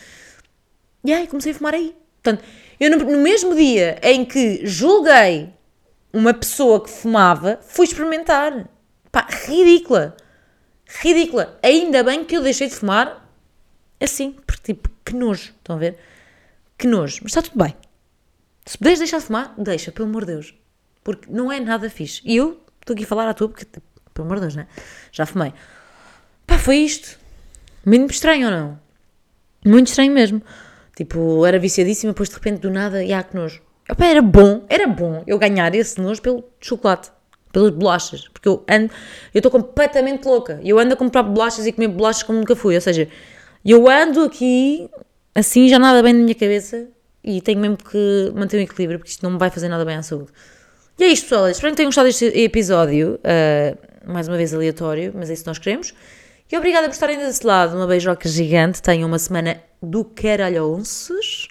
E 1.03 1.13
aí 1.13 1.27
comecei 1.27 1.51
a 1.51 1.55
fumar 1.55 1.73
aí. 1.73 1.95
Portanto, 2.21 2.43
eu 2.79 2.91
no, 2.91 2.97
no 2.97 3.17
mesmo 3.19 3.55
dia 3.55 3.99
em 4.03 4.25
que 4.25 4.65
julguei 4.65 5.53
uma 6.11 6.33
pessoa 6.33 6.83
que 6.83 6.89
fumava, 6.89 7.59
fui 7.61 7.85
experimentar. 7.85 8.67
Pá, 9.11 9.27
ridícula. 9.29 10.15
Ridícula. 10.85 11.57
Ainda 11.63 12.03
bem 12.03 12.25
que 12.25 12.35
eu 12.35 12.41
deixei 12.41 12.67
de 12.67 12.75
fumar 12.75 13.27
assim, 13.99 14.31
porque 14.45 14.73
tipo, 14.73 14.89
que 15.05 15.15
nojo. 15.15 15.53
Estão 15.57 15.75
a 15.75 15.79
ver? 15.79 15.97
Que 16.77 16.87
nojo. 16.87 17.19
Mas 17.23 17.31
está 17.31 17.41
tudo 17.41 17.63
bem. 17.63 17.75
Se 18.65 18.77
puderes 18.77 18.99
deixar 18.99 19.19
de 19.19 19.25
fumar, 19.25 19.53
deixa, 19.57 19.91
pelo 19.91 20.07
amor 20.07 20.25
de 20.25 20.33
Deus. 20.33 20.53
Porque 21.03 21.31
não 21.31 21.51
é 21.51 21.59
nada 21.59 21.89
fixe. 21.89 22.21
E 22.23 22.35
eu 22.35 22.61
estou 22.79 22.93
aqui 22.93 23.03
a 23.03 23.07
falar 23.07 23.27
à 23.27 23.33
tua, 23.33 23.49
porque, 23.49 23.65
tipo, 23.65 23.81
pelo 24.13 24.27
amor 24.27 24.35
de 24.37 24.41
Deus, 24.41 24.55
né? 24.55 24.67
Já 25.11 25.25
fumei. 25.25 25.53
Pá, 26.45 26.57
foi 26.57 26.77
isto. 26.77 27.19
Muito 27.85 28.11
estranho 28.11 28.47
ou 28.47 28.51
não? 28.51 28.79
Muito 29.65 29.87
estranho 29.87 30.11
mesmo. 30.11 30.41
Tipo, 30.99 31.45
era 31.45 31.57
viciadíssima, 31.57 32.11
depois 32.11 32.27
de 32.27 32.35
repente 32.35 32.59
do 32.59 32.69
nada, 32.69 33.01
e 33.01 33.13
ah, 33.13 33.23
que 33.23 33.33
nojo. 33.33 33.61
Opa, 33.89 34.05
era 34.05 34.21
bom, 34.21 34.65
era 34.67 34.85
bom 34.85 35.23
eu 35.25 35.39
ganhar 35.39 35.73
esse 35.73 35.97
nojo 36.01 36.21
pelo 36.21 36.43
chocolate 36.59 37.09
pelas 37.53 37.71
bolachas, 37.71 38.27
porque 38.27 38.49
eu 38.49 38.65
ando, 38.69 38.91
eu 39.33 39.39
estou 39.39 39.49
completamente 39.49 40.25
louca. 40.25 40.59
Eu 40.61 40.77
ando 40.77 40.93
a 40.95 40.97
comprar 40.97 41.23
bolachas 41.23 41.65
e 41.65 41.71
comer 41.71 41.87
bolachas 41.87 42.23
como 42.23 42.37
nunca 42.37 42.53
fui. 42.53 42.75
Ou 42.75 42.81
seja, 42.81 43.07
eu 43.63 43.89
ando 43.89 44.25
aqui 44.25 44.89
assim, 45.33 45.69
já 45.69 45.79
nada 45.79 46.03
bem 46.03 46.11
na 46.11 46.19
minha 46.19 46.35
cabeça 46.35 46.89
e 47.23 47.39
tenho 47.39 47.61
mesmo 47.61 47.77
que 47.77 48.33
manter 48.35 48.57
o 48.57 48.59
equilíbrio, 48.59 48.99
porque 48.99 49.11
isto 49.11 49.23
não 49.23 49.31
me 49.31 49.37
vai 49.37 49.49
fazer 49.49 49.69
nada 49.69 49.85
bem 49.85 49.95
à 49.95 50.03
saúde. 50.03 50.31
E 50.99 51.03
é 51.05 51.07
isto, 51.07 51.29
pessoal. 51.29 51.49
Espero 51.49 51.71
que 51.71 51.77
tenham 51.77 51.87
gostado 51.87 52.09
deste 52.09 52.25
episódio. 52.25 53.21
Uh, 53.23 54.11
mais 54.11 54.27
uma 54.27 54.35
vez 54.35 54.53
aleatório, 54.53 55.13
mas 55.15 55.29
é 55.29 55.33
isso 55.33 55.43
que 55.43 55.47
nós 55.47 55.59
queremos. 55.59 55.93
E 56.51 56.57
obrigada 56.57 56.87
por 56.87 56.93
estarem 56.93 57.17
desse 57.17 57.45
lado. 57.45 57.75
Uma 57.75 57.85
beijoca 57.85 58.27
gigante. 58.27 58.81
Tenham 58.81 59.07
uma 59.07 59.19
semana 59.19 59.61
do 59.81 60.03
caralhonces. 60.03 61.47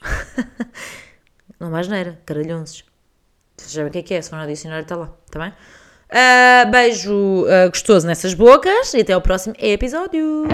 não 1.61 1.70
mais 1.70 1.87
neira, 1.87 2.20
caralhonces. 2.26 2.84
Vocês 3.56 3.72
sabem 3.72 3.88
o 3.88 3.92
que 3.92 3.98
é 3.98 4.02
que 4.02 4.14
é, 4.14 4.22
se 4.22 4.30
for 4.30 4.37
no 4.37 4.46
dicionário 4.46 4.82
está 4.82 4.96
lá, 4.96 5.12
está 5.26 5.38
bem? 5.38 5.52
Uh, 6.11 6.70
beijo 6.70 7.44
uh, 7.44 7.68
gostoso 7.68 8.06
nessas 8.06 8.32
bocas 8.32 8.94
e 8.94 9.00
até 9.00 9.12
ao 9.12 9.20
próximo 9.20 9.54
episódio. 9.58 10.46